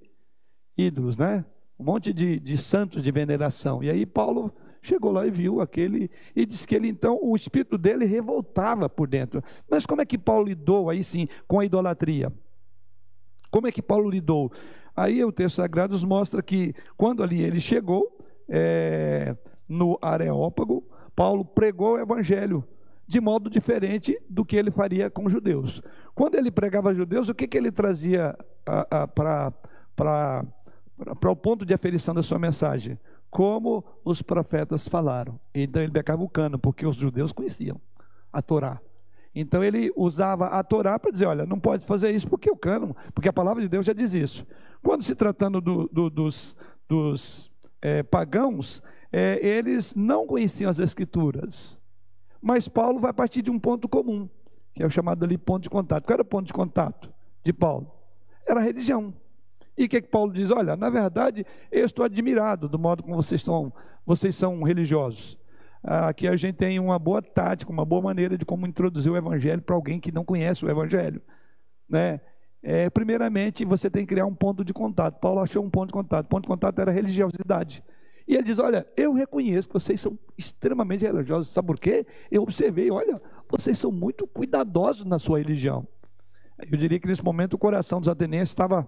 [0.79, 1.45] ídolos, né?
[1.79, 3.83] Um monte de, de santos de veneração.
[3.83, 7.77] E aí Paulo chegou lá e viu aquele e disse que ele então o espírito
[7.77, 9.43] dele revoltava por dentro.
[9.69, 12.31] Mas como é que Paulo lidou aí sim com a idolatria?
[13.51, 14.51] Como é que Paulo lidou?
[14.95, 18.17] Aí o texto sagrado nos mostra que quando ali ele chegou,
[18.47, 19.35] é,
[19.67, 20.83] no Areópago,
[21.15, 22.63] Paulo pregou o evangelho
[23.07, 25.81] de modo diferente do que ele faria com judeus.
[26.13, 28.37] Quando ele pregava judeus, o que, que ele trazia
[29.95, 30.45] para
[31.25, 32.99] o ponto de aferição da sua mensagem?
[33.29, 35.39] Como os profetas falaram.
[35.53, 37.79] Então ele becava o cano, porque os judeus conheciam
[38.31, 38.81] a Torá.
[39.33, 42.95] Então ele usava a Torá para dizer: olha, não pode fazer isso porque o cano,
[43.13, 44.45] porque a palavra de Deus já diz isso.
[44.81, 46.55] Quando se tratando do, do, dos,
[46.87, 48.81] dos é, pagãos,
[49.11, 51.79] é, eles não conheciam as Escrituras.
[52.41, 54.29] Mas Paulo vai partir de um ponto comum,
[54.73, 56.05] que é o chamado ali ponto de contato.
[56.05, 57.11] Qual era o ponto de contato
[57.43, 57.91] de Paulo?
[58.47, 59.13] Era a religião.
[59.79, 60.51] E o que, que Paulo diz?
[60.51, 63.71] Olha, na verdade, eu estou admirado do modo como vocês, estão,
[64.05, 65.39] vocês são religiosos.
[65.81, 69.61] Aqui a gente tem uma boa tática, uma boa maneira de como introduzir o evangelho
[69.61, 71.21] para alguém que não conhece o evangelho.
[71.87, 72.19] Né?
[72.61, 75.17] É, primeiramente, você tem que criar um ponto de contato.
[75.21, 76.25] Paulo achou um ponto de contato.
[76.25, 77.81] O ponto de contato era religiosidade.
[78.27, 81.53] E ele diz: Olha, eu reconheço que vocês são extremamente religiosos.
[81.53, 82.05] Sabe por quê?
[82.29, 85.87] Eu observei, olha, vocês são muito cuidadosos na sua religião.
[86.69, 88.85] Eu diria que nesse momento o coração dos atenienses estava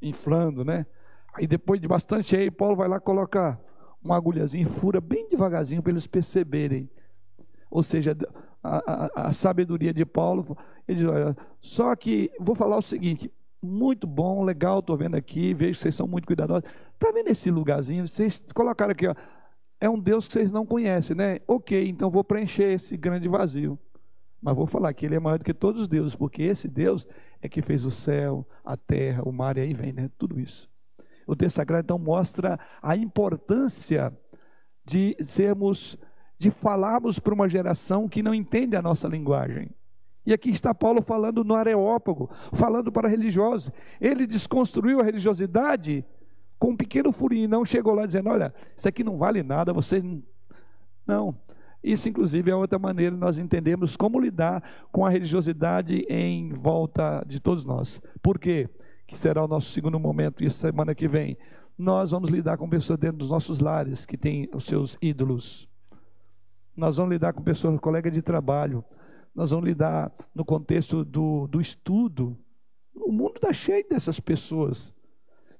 [0.00, 0.86] inflando, né?
[1.34, 3.58] Aí depois de bastante aí, Paulo vai lá coloca
[4.02, 6.90] uma agulhazinha, fura bem devagarzinho para eles perceberem.
[7.70, 8.16] Ou seja,
[8.62, 10.56] a, a, a sabedoria de Paulo
[10.88, 13.32] ele diz: olha, só que vou falar o seguinte:
[13.62, 16.68] muito bom, legal, estou vendo aqui, vejo que vocês são muito cuidadosos.
[16.94, 18.08] Está vendo esse lugarzinho?
[18.08, 19.14] Vocês colocaram aqui, ó,
[19.80, 21.38] é um Deus que vocês não conhecem, né?
[21.46, 23.78] Ok, então vou preencher esse grande vazio.
[24.42, 27.06] Mas vou falar que ele é maior do que todos os deuses, porque esse Deus
[27.42, 30.10] é que fez o céu, a terra, o mar e aí vem, né?
[30.18, 30.70] Tudo isso.
[31.26, 34.12] O texto sagrado então mostra a importância
[34.84, 35.96] de sermos,
[36.38, 39.70] de falarmos para uma geração que não entende a nossa linguagem.
[40.26, 43.70] E aqui está Paulo falando no Areópago, falando para religiosos.
[44.00, 46.04] Ele desconstruiu a religiosidade
[46.58, 50.04] com um pequeno furinho, não chegou lá dizendo: olha, isso aqui não vale nada, vocês
[51.06, 51.34] não.
[51.82, 54.62] Isso, inclusive, é outra maneira de nós entendermos como lidar
[54.92, 58.02] com a religiosidade em volta de todos nós.
[58.22, 58.68] Por quê?
[59.06, 61.38] Que será o nosso segundo momento, e semana que vem.
[61.76, 65.68] Nós vamos lidar com pessoas dentro dos nossos lares que têm os seus ídolos.
[66.76, 68.84] Nós vamos lidar com pessoas, colegas de trabalho,
[69.34, 72.36] nós vamos lidar no contexto do, do estudo.
[72.94, 74.92] O mundo está cheio dessas pessoas.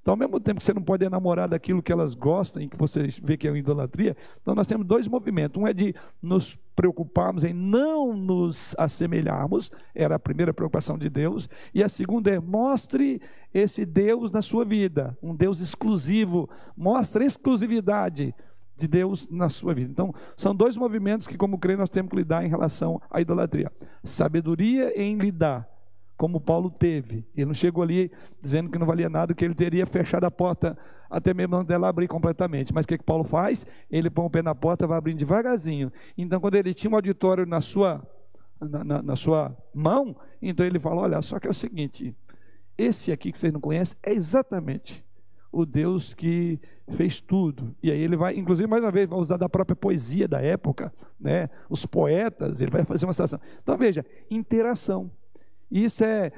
[0.01, 2.75] Então, ao mesmo tempo que você não pode enamorar daquilo que elas gostam, e que
[2.75, 5.61] você vê que é uma idolatria, então nós temos dois movimentos.
[5.61, 11.47] Um é de nos preocuparmos em não nos assemelharmos, era a primeira preocupação de Deus,
[11.73, 13.21] e a segunda é mostre
[13.53, 18.33] esse Deus na sua vida, um Deus exclusivo, mostre exclusividade
[18.75, 19.91] de Deus na sua vida.
[19.91, 23.71] Então, são dois movimentos que, como crente, nós temos que lidar em relação à idolatria:
[24.03, 25.67] sabedoria em lidar,
[26.21, 27.25] como Paulo teve.
[27.35, 30.77] Ele não chegou ali dizendo que não valia nada, que ele teria fechado a porta
[31.09, 32.71] até mesmo dela abrir completamente.
[32.71, 33.65] Mas o que, que Paulo faz?
[33.89, 35.91] Ele põe o pé na porta, vai abrindo devagarzinho.
[36.15, 38.07] Então, quando ele tinha um auditório na sua
[38.59, 40.15] na, na, na sua mão.
[40.39, 42.15] Então ele fala: olha, só que é o seguinte:
[42.77, 45.03] esse aqui que vocês não conhecem é exatamente
[45.51, 46.59] o Deus que
[46.89, 47.75] fez tudo.
[47.81, 50.93] E aí ele vai, inclusive, mais uma vez, vai usar da própria poesia da época,
[51.19, 51.49] né?
[51.67, 53.39] os poetas, ele vai fazer uma citação.
[53.63, 55.09] Então veja, interação.
[55.71, 56.31] Isso é,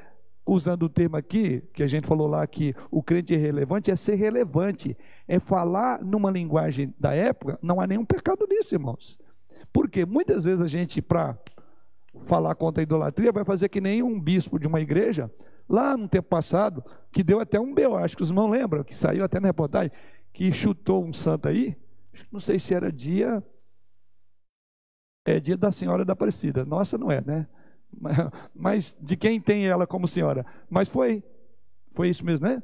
[0.45, 3.95] usando o termo aqui, que a gente falou lá que o crente é relevante, é
[3.95, 4.95] ser relevante.
[5.27, 9.17] É falar numa linguagem da época, não há nenhum pecado nisso, irmãos.
[9.71, 11.37] Porque muitas vezes a gente, para
[12.25, 15.31] falar contra a idolatria, vai fazer que nem um bispo de uma igreja,
[15.67, 18.95] lá no tempo passado, que deu até um B.O., acho que os irmãos lembram, que
[18.95, 19.91] saiu até na reportagem,
[20.31, 21.75] que chutou um santo aí,
[22.31, 23.43] não sei se era dia,
[25.25, 27.47] é dia da Senhora da Aparecida, nossa não é, né?
[28.55, 30.45] Mas de quem tem ela como senhora?
[30.69, 31.23] Mas foi,
[31.93, 32.61] foi isso mesmo, né?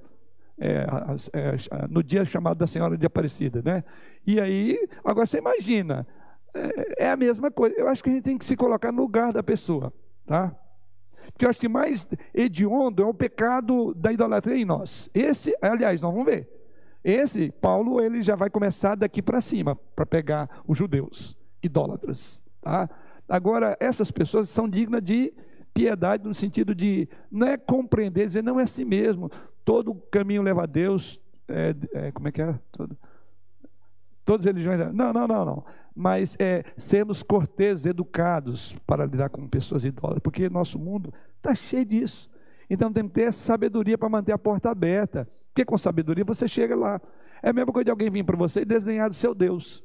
[0.58, 0.86] É,
[1.34, 3.84] é, no dia chamado da Senhora de Aparecida, né?
[4.28, 6.06] E aí, agora você imagina,
[6.54, 7.76] é, é a mesma coisa.
[7.78, 9.94] Eu acho que a gente tem que se colocar no lugar da pessoa,
[10.26, 10.54] tá?
[11.32, 15.10] Porque eu acho que mais hediondo é o pecado da idolatria em nós.
[15.14, 16.50] Esse, aliás, nós vamos ver.
[17.04, 22.42] Esse, Paulo, ele já vai começar daqui para cima, para pegar os judeus, idólatras.
[22.62, 22.90] Tá?
[23.30, 25.32] Agora, essas pessoas são dignas de
[25.74, 29.32] piedade no sentido de não é compreender, dizer não é assim mesmo,
[29.64, 32.60] todo caminho leva a Deus, é, é, como é que é?
[32.72, 32.98] Todo,
[34.26, 34.94] todas as religiões.
[34.94, 35.66] Não, não, não, não.
[35.96, 41.86] Mas é, sermos corteses, educados para lidar com pessoas idólatras, porque nosso mundo está cheio
[41.86, 42.30] disso.
[42.70, 45.28] Então tem que ter sabedoria para manter a porta aberta.
[45.48, 47.02] Porque com sabedoria você chega lá.
[47.42, 49.84] É a mesma coisa de alguém vir para você e desenhar do seu Deus.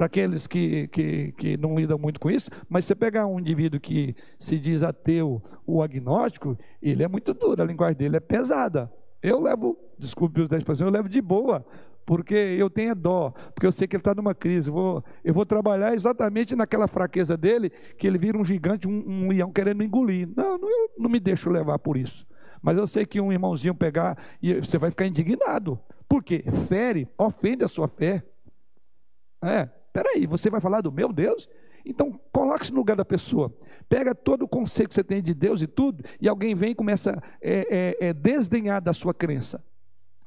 [0.00, 3.78] Para aqueles que, que, que não lidam muito com isso, mas você pegar um indivíduo
[3.78, 8.90] que se diz ateu ou agnóstico, ele é muito duro, a linguagem dele é pesada.
[9.22, 11.66] Eu levo, desculpe os 10%, eu levo de boa,
[12.06, 14.70] porque eu tenho dó, porque eu sei que ele está numa crise.
[14.70, 19.04] Eu vou, eu vou trabalhar exatamente naquela fraqueza dele, que ele vira um gigante, um,
[19.06, 20.26] um leão querendo engolir.
[20.34, 22.26] Não, não, eu não me deixo levar por isso.
[22.62, 25.78] Mas eu sei que um irmãozinho pegar e você vai ficar indignado.
[26.08, 26.42] Por quê?
[26.68, 28.24] Fere, ofende a sua fé.
[29.44, 31.48] É, peraí, você vai falar do meu Deus?
[31.84, 33.54] Então, coloque-se no lugar da pessoa.
[33.88, 36.74] Pega todo o conceito que você tem de Deus e tudo, e alguém vem e
[36.74, 39.62] começa a é, é, é, desdenhar da sua crença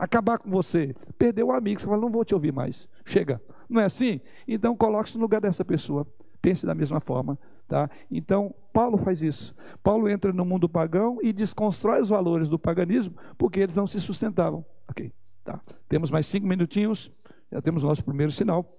[0.04, 3.42] acabar com você, perdeu o amigo, você fala, não vou te ouvir mais, chega.
[3.70, 4.20] Não é assim?
[4.46, 6.06] Então coloque-se no lugar dessa pessoa,
[6.42, 7.40] pense da mesma forma.
[7.68, 7.90] Tá?
[8.12, 9.56] Então, Paulo faz isso.
[9.82, 14.00] Paulo entra no mundo pagão e desconstrói os valores do paganismo, porque eles não se
[14.02, 14.66] sustentavam.
[14.90, 15.12] Ok,
[15.44, 15.62] tá.
[15.88, 17.10] Temos mais cinco minutinhos,
[17.50, 18.78] já temos o nosso primeiro sinal.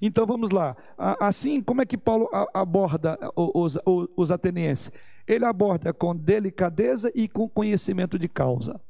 [0.00, 0.76] Então vamos lá.
[1.20, 3.78] Assim, como é que Paulo aborda os,
[4.16, 4.90] os, atenienses?
[5.26, 8.80] Ele aborda com delicadeza e com conhecimento de causa.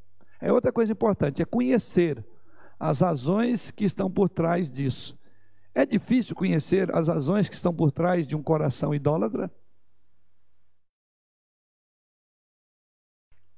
[0.41, 2.25] É outra coisa importante, é conhecer
[2.79, 5.19] as razões que estão por trás disso.
[5.75, 9.51] É difícil conhecer as razões que estão por trás de um coração idólatra?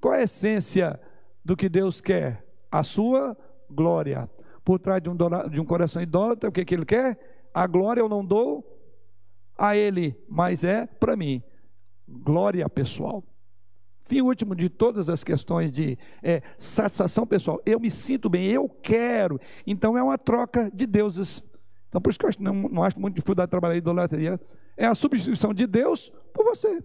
[0.00, 1.00] Qual a essência
[1.44, 2.44] do que Deus quer?
[2.70, 3.36] A sua
[3.70, 4.28] glória.
[4.64, 5.16] Por trás de um,
[5.50, 7.18] de um coração idólatra, o que, que ele quer?
[7.52, 8.64] A glória eu não dou
[9.58, 11.42] a ele, mas é para mim.
[12.08, 13.24] Glória pessoal.
[14.04, 17.60] Fim último de todas as questões de é, satisfação pessoal.
[17.64, 19.40] Eu me sinto bem, eu quero.
[19.66, 21.42] Então é uma troca de deuses.
[21.88, 24.40] Então por isso que eu acho, não, não acho muito dificuldade de trabalhar idolatria.
[24.76, 26.82] É a substituição de Deus por você.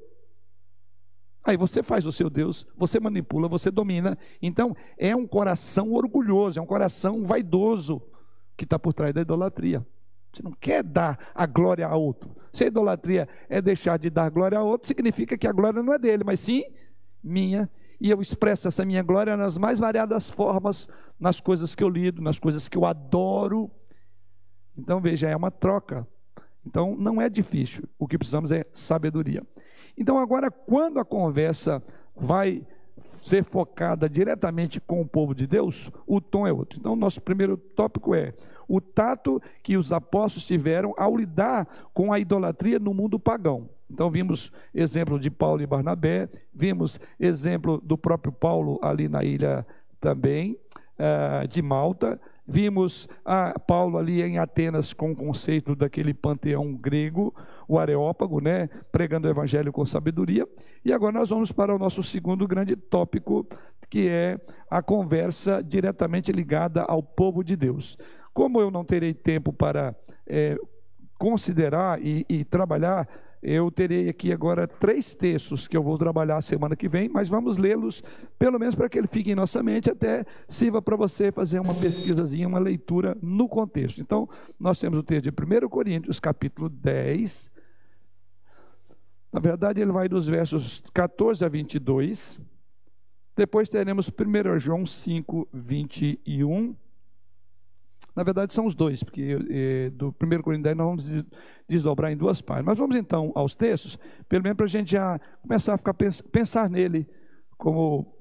[1.47, 4.17] Aí você faz o seu Deus, você manipula, você domina.
[4.41, 8.01] Então é um coração orgulhoso, é um coração vaidoso
[8.57, 9.85] que está por trás da idolatria.
[10.33, 12.35] Você não quer dar a glória a outro.
[12.51, 15.93] Se a idolatria é deixar de dar glória a outro, significa que a glória não
[15.93, 16.63] é dele, mas sim
[17.23, 17.69] minha,
[17.99, 22.21] e eu expresso essa minha glória nas mais variadas formas, nas coisas que eu lido,
[22.21, 23.71] nas coisas que eu adoro.
[24.77, 26.05] Então, veja, é uma troca.
[26.65, 27.87] Então, não é difícil.
[27.97, 29.41] O que precisamos é sabedoria.
[29.97, 31.81] Então, agora, quando a conversa
[32.15, 32.63] vai
[33.23, 36.79] ser focada diretamente com o povo de Deus, o tom é outro.
[36.79, 38.33] Então, nosso primeiro tópico é
[38.67, 43.69] o tato que os apóstolos tiveram ao lidar com a idolatria no mundo pagão.
[43.89, 49.65] Então, vimos exemplo de Paulo e Barnabé, vimos exemplo do próprio Paulo ali na ilha
[49.99, 50.57] também,
[50.99, 57.33] uh, de Malta, vimos a Paulo ali em Atenas com o conceito daquele panteão grego,
[57.67, 60.47] o Areópago, né, pregando o evangelho com sabedoria.
[60.85, 63.45] E agora nós vamos para o nosso segundo grande tópico,
[63.89, 64.39] que é
[64.69, 67.97] a conversa diretamente ligada ao povo de Deus.
[68.33, 69.95] Como eu não terei tempo para
[70.25, 70.57] é,
[71.17, 73.07] considerar e, e trabalhar
[73.41, 77.57] eu terei aqui agora três textos que eu vou trabalhar semana que vem, mas vamos
[77.57, 78.03] lê-los,
[78.37, 81.73] pelo menos para que ele fique em nossa mente, até sirva para você fazer uma
[81.73, 84.01] pesquisazinha, uma leitura no contexto.
[84.01, 84.27] Então,
[84.59, 87.51] nós temos o texto de 1 Coríntios, capítulo 10,
[89.37, 92.39] Na verdade, ele vai dos versos 14 a 22.
[93.35, 96.75] Depois teremos 1 João 5, 21.
[98.15, 101.25] Na verdade, são os dois, porque eh, do 1 Coríntios nós vamos
[101.69, 102.65] desdobrar em duas partes.
[102.65, 106.67] Mas vamos então aos textos, pelo menos para a gente já começar a ficar, pensar
[106.67, 107.07] nele
[107.59, 108.11] como,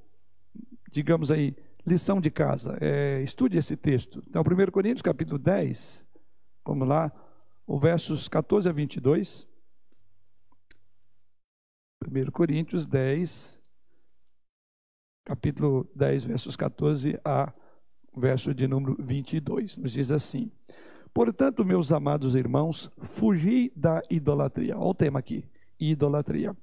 [0.93, 1.57] digamos aí,
[1.87, 2.77] lição de casa.
[2.79, 4.23] É, estude esse texto.
[4.29, 6.05] Então, 1 Coríntios, capítulo 10,
[6.63, 7.11] vamos lá,
[7.67, 9.56] o versos 14 a 22.
[12.05, 13.63] 1 Coríntios 10,
[15.25, 17.53] capítulo 10, versos 14 a
[18.15, 19.79] verso de número 22.
[19.79, 20.51] Nos diz assim:
[21.13, 24.77] Portanto, meus amados irmãos, fugi da idolatria.
[24.77, 25.45] Olha o tema aqui:
[25.81, 26.55] idolatria.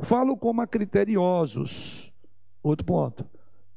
[0.00, 2.12] Falo como a criteriosos.
[2.62, 3.28] Outro ponto.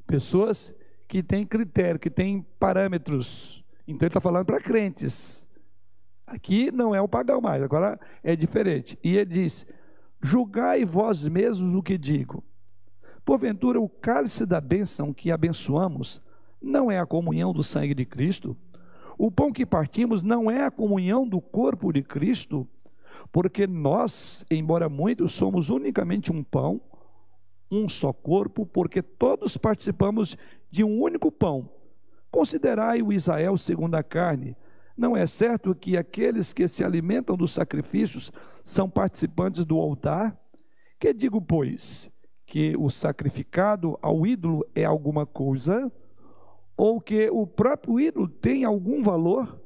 [0.05, 0.73] Pessoas
[1.07, 3.63] que têm critério, que têm parâmetros.
[3.87, 5.47] Então ele está falando para crentes.
[6.25, 8.97] Aqui não é o pagão mais, agora é diferente.
[9.03, 9.65] E ele diz:
[10.22, 12.44] Julgai vós mesmos o que digo.
[13.23, 16.22] Porventura, o cálice da bênção que abençoamos
[16.61, 18.56] não é a comunhão do sangue de Cristo?
[19.18, 22.68] O pão que partimos não é a comunhão do corpo de Cristo?
[23.31, 26.80] Porque nós, embora muitos, somos unicamente um pão,
[27.69, 30.38] um só corpo, porque todos participamos
[30.72, 31.69] de um único pão.
[32.31, 34.56] Considerai o Israel segundo a carne.
[34.98, 38.32] Não é certo que aqueles que se alimentam dos sacrifícios
[38.64, 40.36] são participantes do altar?
[40.99, 42.10] Que digo, pois,
[42.45, 45.91] que o sacrificado ao ídolo é alguma coisa?
[46.78, 49.60] ou que o próprio ídolo tem algum valor,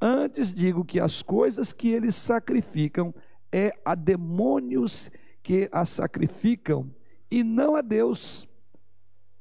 [0.00, 3.12] antes digo que as coisas que eles sacrificam
[3.50, 5.10] é a demônios
[5.42, 6.88] que as sacrificam
[7.28, 8.48] e não a Deus.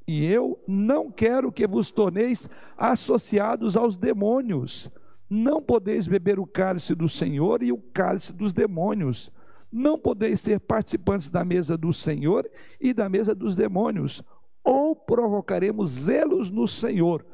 [0.07, 4.89] E eu não quero que vos torneis associados aos demônios.
[5.33, 9.31] Não podeis beber o cálice do Senhor e o cálice dos demônios.
[9.71, 12.51] Não podeis ser participantes da mesa do Senhor
[12.81, 14.21] e da mesa dos demônios
[14.61, 17.25] ou provocaremos zelos no Senhor?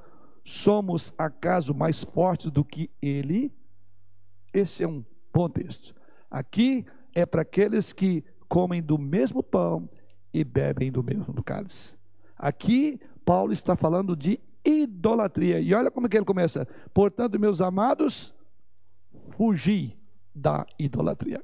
[0.46, 3.52] Somos acaso mais fortes do que Ele?
[4.54, 5.04] Esse é um
[5.34, 5.96] bom texto.
[6.30, 9.90] Aqui é para aqueles que comem do mesmo pão
[10.32, 11.98] e bebem do mesmo cálice.
[12.38, 15.60] Aqui Paulo está falando de idolatria.
[15.60, 16.68] E olha como é que ele começa.
[16.94, 18.36] Portanto, meus amados,
[19.32, 19.98] fugi
[20.36, 21.44] da idolatria.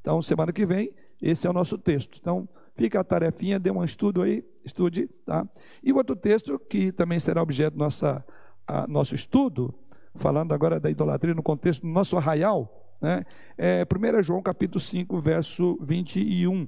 [0.00, 0.92] Então, semana que vem,
[1.22, 2.18] esse é o nosso texto.
[2.20, 5.48] Então, Fica a tarefinha, dê um estudo aí, estude, tá?
[5.82, 8.24] E o outro texto, que também será objeto do nossa,
[8.66, 9.72] a, nosso estudo,
[10.16, 13.24] falando agora da idolatria no contexto do nosso arraial, né?
[13.56, 16.66] É 1 João capítulo 5, verso 21.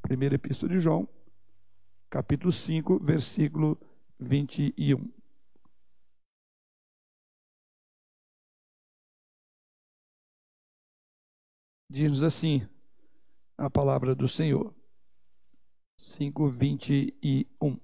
[0.00, 1.06] Primeira epístola de João,
[2.08, 3.93] capítulo 5, versículo 21.
[11.90, 12.68] Diz-nos assim
[13.56, 14.74] a palavra do Senhor.
[15.96, 17.80] 5, 21.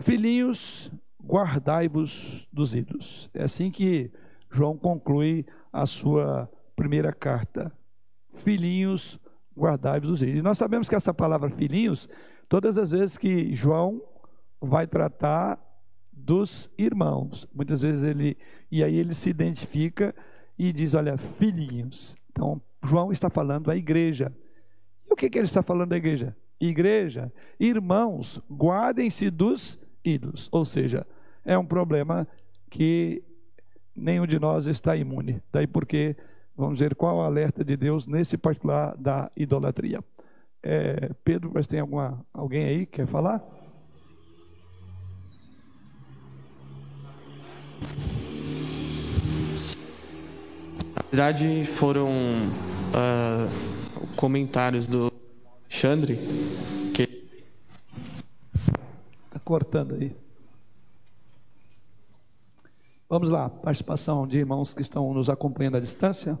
[0.00, 0.90] Filhinhos,
[1.22, 3.30] guardai-vos dos ídolos.
[3.34, 4.10] É assim que
[4.50, 7.76] João conclui a sua primeira carta.
[8.34, 9.18] Filhinhos,
[9.56, 10.40] guardai-vos dos ídolos.
[10.40, 12.08] E nós sabemos que essa palavra filhinhos,
[12.48, 14.02] todas as vezes que João
[14.60, 15.58] vai tratar
[16.12, 18.36] dos irmãos, muitas vezes ele,
[18.70, 20.14] e aí ele se identifica
[20.58, 22.16] e diz: Olha, filhinhos.
[22.30, 24.32] Então, João está falando à igreja.
[25.06, 26.36] E o que, que ele está falando à igreja?
[26.60, 30.48] Igreja, irmãos, guardem-se dos ídolos.
[30.50, 31.06] Ou seja,
[31.44, 32.26] é um problema
[32.70, 33.22] que
[33.94, 35.42] nenhum de nós está imune.
[35.52, 36.16] Daí porque,
[36.56, 40.02] vamos ver qual o alerta de Deus nesse particular da idolatria.
[40.62, 43.42] É, Pedro, mas tem alguma, alguém aí que quer falar?
[50.94, 55.12] Na verdade, foram uh, comentários do
[55.64, 56.18] Alexandre
[56.94, 57.02] que
[59.26, 60.23] está cortando aí.
[63.14, 66.36] Vamos lá, participação de irmãos que estão nos acompanhando à distância.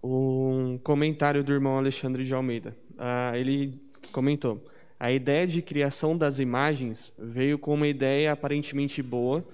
[0.00, 2.76] Um comentário do irmão Alexandre de Almeida.
[2.92, 4.64] Uh, ele comentou:
[5.00, 9.44] a ideia de criação das imagens veio com uma ideia aparentemente boa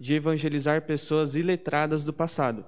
[0.00, 2.64] de evangelizar pessoas iletradas do passado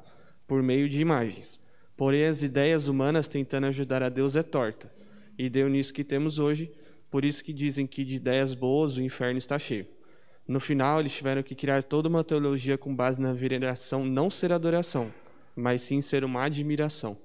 [0.46, 1.60] por meio de imagens.
[1.96, 4.88] Porém, as ideias humanas tentando ajudar a Deus é torta.
[5.36, 6.70] E deu nisso que temos hoje,
[7.10, 9.88] por isso que dizem que de ideias boas o inferno está cheio.
[10.46, 14.52] No final, eles tiveram que criar toda uma teologia com base na veneração não ser
[14.52, 15.12] adoração,
[15.54, 17.16] mas sim ser uma admiração.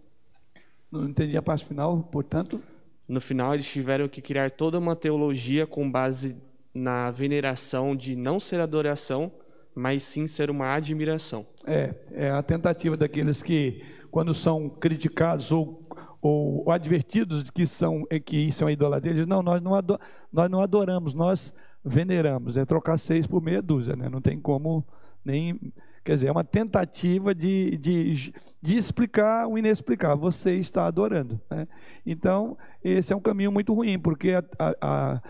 [0.91, 2.61] Não entendi a parte final, portanto.
[3.07, 6.35] No final, eles tiveram que criar toda uma teologia com base
[6.73, 9.31] na veneração de não ser adoração,
[9.73, 11.45] mas sim ser uma admiração.
[11.65, 15.87] É, é a tentativa daqueles que, quando são criticados ou,
[16.21, 19.99] ou advertidos de que, são, que isso é uma idolatria, dizem, não, nós não, ador,
[20.31, 21.53] nós não adoramos, nós
[21.83, 22.57] veneramos.
[22.57, 24.09] É trocar seis por meia dúzia, né?
[24.09, 24.85] não tem como
[25.23, 25.59] nem
[26.07, 30.17] Quer dizer, é uma tentativa de, de, de explicar o inexplicável.
[30.19, 31.37] Você está adorando.
[31.51, 31.67] Né?
[32.05, 35.21] Então, esse é um caminho muito ruim, porque, a, a, a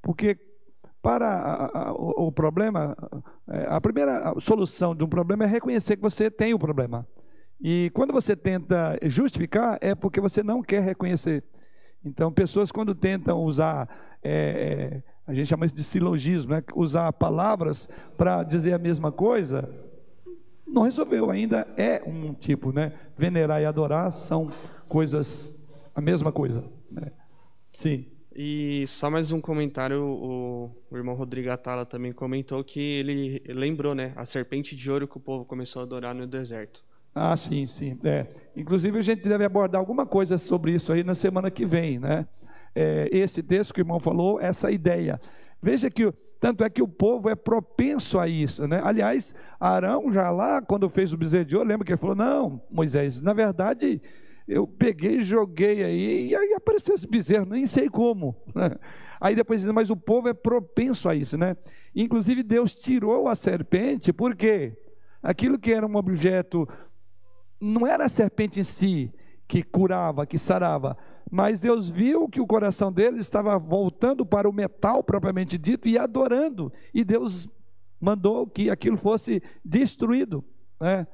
[0.00, 0.38] porque
[1.02, 2.96] para a, o, o, problema,
[3.46, 7.06] é, a primeira solução de um problema é reconhecer que você tem o problema.
[7.60, 11.44] E quando você tenta justificar, é porque você não quer reconhecer.
[12.02, 13.86] Então, pessoas quando tentam usar,
[14.22, 16.62] é, é a gente chama isso de silogismo, né?
[16.74, 19.68] usar palavras para dizer a mesma coisa,
[20.66, 22.92] não resolveu, ainda é um tipo, né?
[23.16, 24.50] Venerar e adorar são
[24.88, 25.52] coisas,
[25.94, 26.64] a mesma coisa.
[26.90, 27.10] Né?
[27.76, 28.06] Sim.
[28.34, 33.94] E só mais um comentário, o, o, irmão Rodrigo Atala também comentou que ele lembrou,
[33.94, 36.84] né, a serpente de ouro que o povo começou a adorar no deserto.
[37.14, 37.98] Ah, sim, sim.
[38.04, 38.26] É.
[38.54, 42.26] Inclusive a gente deve abordar alguma coisa sobre isso aí na semana que vem, né?
[42.78, 45.18] É, esse texto que o irmão falou, essa ideia.
[45.62, 48.82] Veja que tanto é que o povo é propenso a isso, né?
[48.84, 52.62] Aliás, Arão já lá, quando fez o bezerro de ouro, lembra que ele falou: Não,
[52.70, 54.02] Moisés, na verdade,
[54.46, 58.36] eu peguei joguei aí, e aí apareceu esse bezerro, nem sei como.
[59.18, 61.56] Aí depois diz, mas o povo é propenso a isso, né?
[61.94, 64.76] Inclusive, Deus tirou a serpente, porque
[65.22, 66.68] aquilo que era um objeto,
[67.58, 69.10] não era a serpente em si
[69.48, 70.98] que curava, que sarava,
[71.30, 75.98] mas Deus viu que o coração dele estava voltando para o metal propriamente dito e
[75.98, 77.48] adorando, e Deus
[78.00, 80.44] mandou que aquilo fosse destruído.
[80.80, 81.06] Né?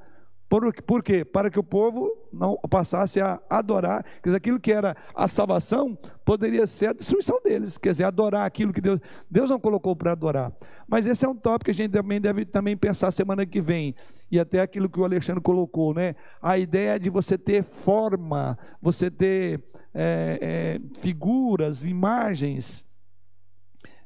[0.53, 1.25] Por, por quê?
[1.25, 4.05] Para que o povo não passasse a adorar.
[4.23, 5.97] Quer dizer, aquilo que era a salvação
[6.27, 7.79] poderia ser a destruição deles.
[7.79, 9.01] Quer dizer, adorar aquilo que Deus,
[9.31, 10.53] Deus não colocou para adorar.
[10.87, 13.95] Mas esse é um tópico que a gente também deve também pensar semana que vem.
[14.31, 16.17] E até aquilo que o Alexandre colocou, né?
[16.43, 19.65] A ideia de você ter forma, você ter
[19.95, 22.85] é, é, figuras, imagens.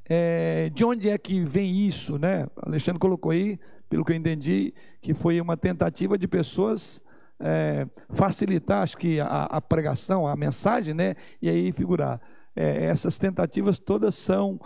[0.09, 2.47] É, de onde é que vem isso, né?
[2.55, 7.01] O Alexandre colocou aí pelo que eu entendi, que foi uma tentativa de pessoas
[7.41, 11.15] é, facilitar, acho que, a, a, pregação, a mensagem, né?
[11.41, 12.21] E aí figurar.
[12.55, 14.59] É, essas tentativas todas são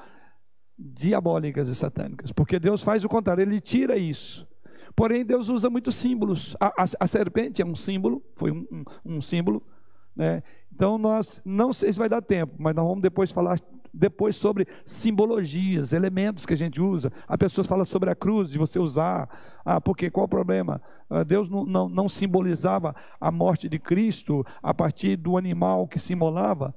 [0.78, 4.48] diabólicas e satânicas, porque Deus faz o contrário, Ele tira isso.
[4.97, 6.56] Porém, Deus usa muitos símbolos.
[6.59, 9.62] A, a, a serpente é um símbolo, foi um, um, um símbolo,
[10.16, 10.42] né?
[10.72, 13.59] Então, nós, não sei se vai dar tempo, mas nós vamos depois falar
[13.92, 17.12] depois sobre simbologias, elementos que a gente usa.
[17.26, 19.28] A pessoa fala sobre a cruz, de você usar.
[19.64, 20.80] Ah, porque qual o problema?
[21.08, 25.98] Ah, Deus não, não, não simbolizava a morte de Cristo a partir do animal que
[25.98, 26.74] simulava.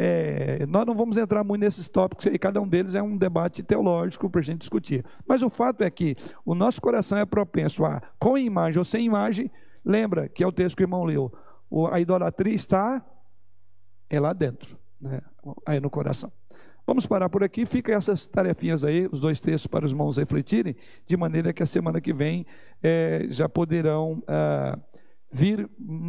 [0.00, 3.64] É, nós não vamos entrar muito nesses tópicos, e cada um deles é um debate
[3.64, 5.04] teológico para a gente discutir.
[5.26, 6.14] Mas o fato é que
[6.44, 9.50] o nosso coração é propenso a, com imagem ou sem imagem,
[9.84, 11.32] lembra que é o texto que o irmão leu,
[11.90, 13.04] a idolatria está
[14.08, 15.20] é lá dentro né,
[15.66, 16.32] aí no coração.
[16.86, 20.74] Vamos parar por aqui, fica essas tarefinhas aí, os dois textos para os irmãos refletirem,
[21.06, 22.46] de maneira que a semana que vem
[22.82, 24.78] é, já poderão ah,
[25.30, 25.68] vir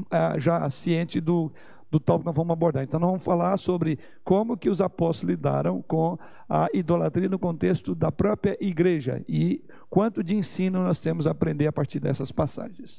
[0.09, 1.51] ah, já ciente do,
[1.91, 2.83] do tópico que nós vamos abordar.
[2.83, 6.17] Então, nós vamos falar sobre como que os apóstolos lidaram com
[6.47, 11.67] a idolatria no contexto da própria igreja e quanto de ensino nós temos a aprender
[11.67, 12.97] a partir dessas passagens.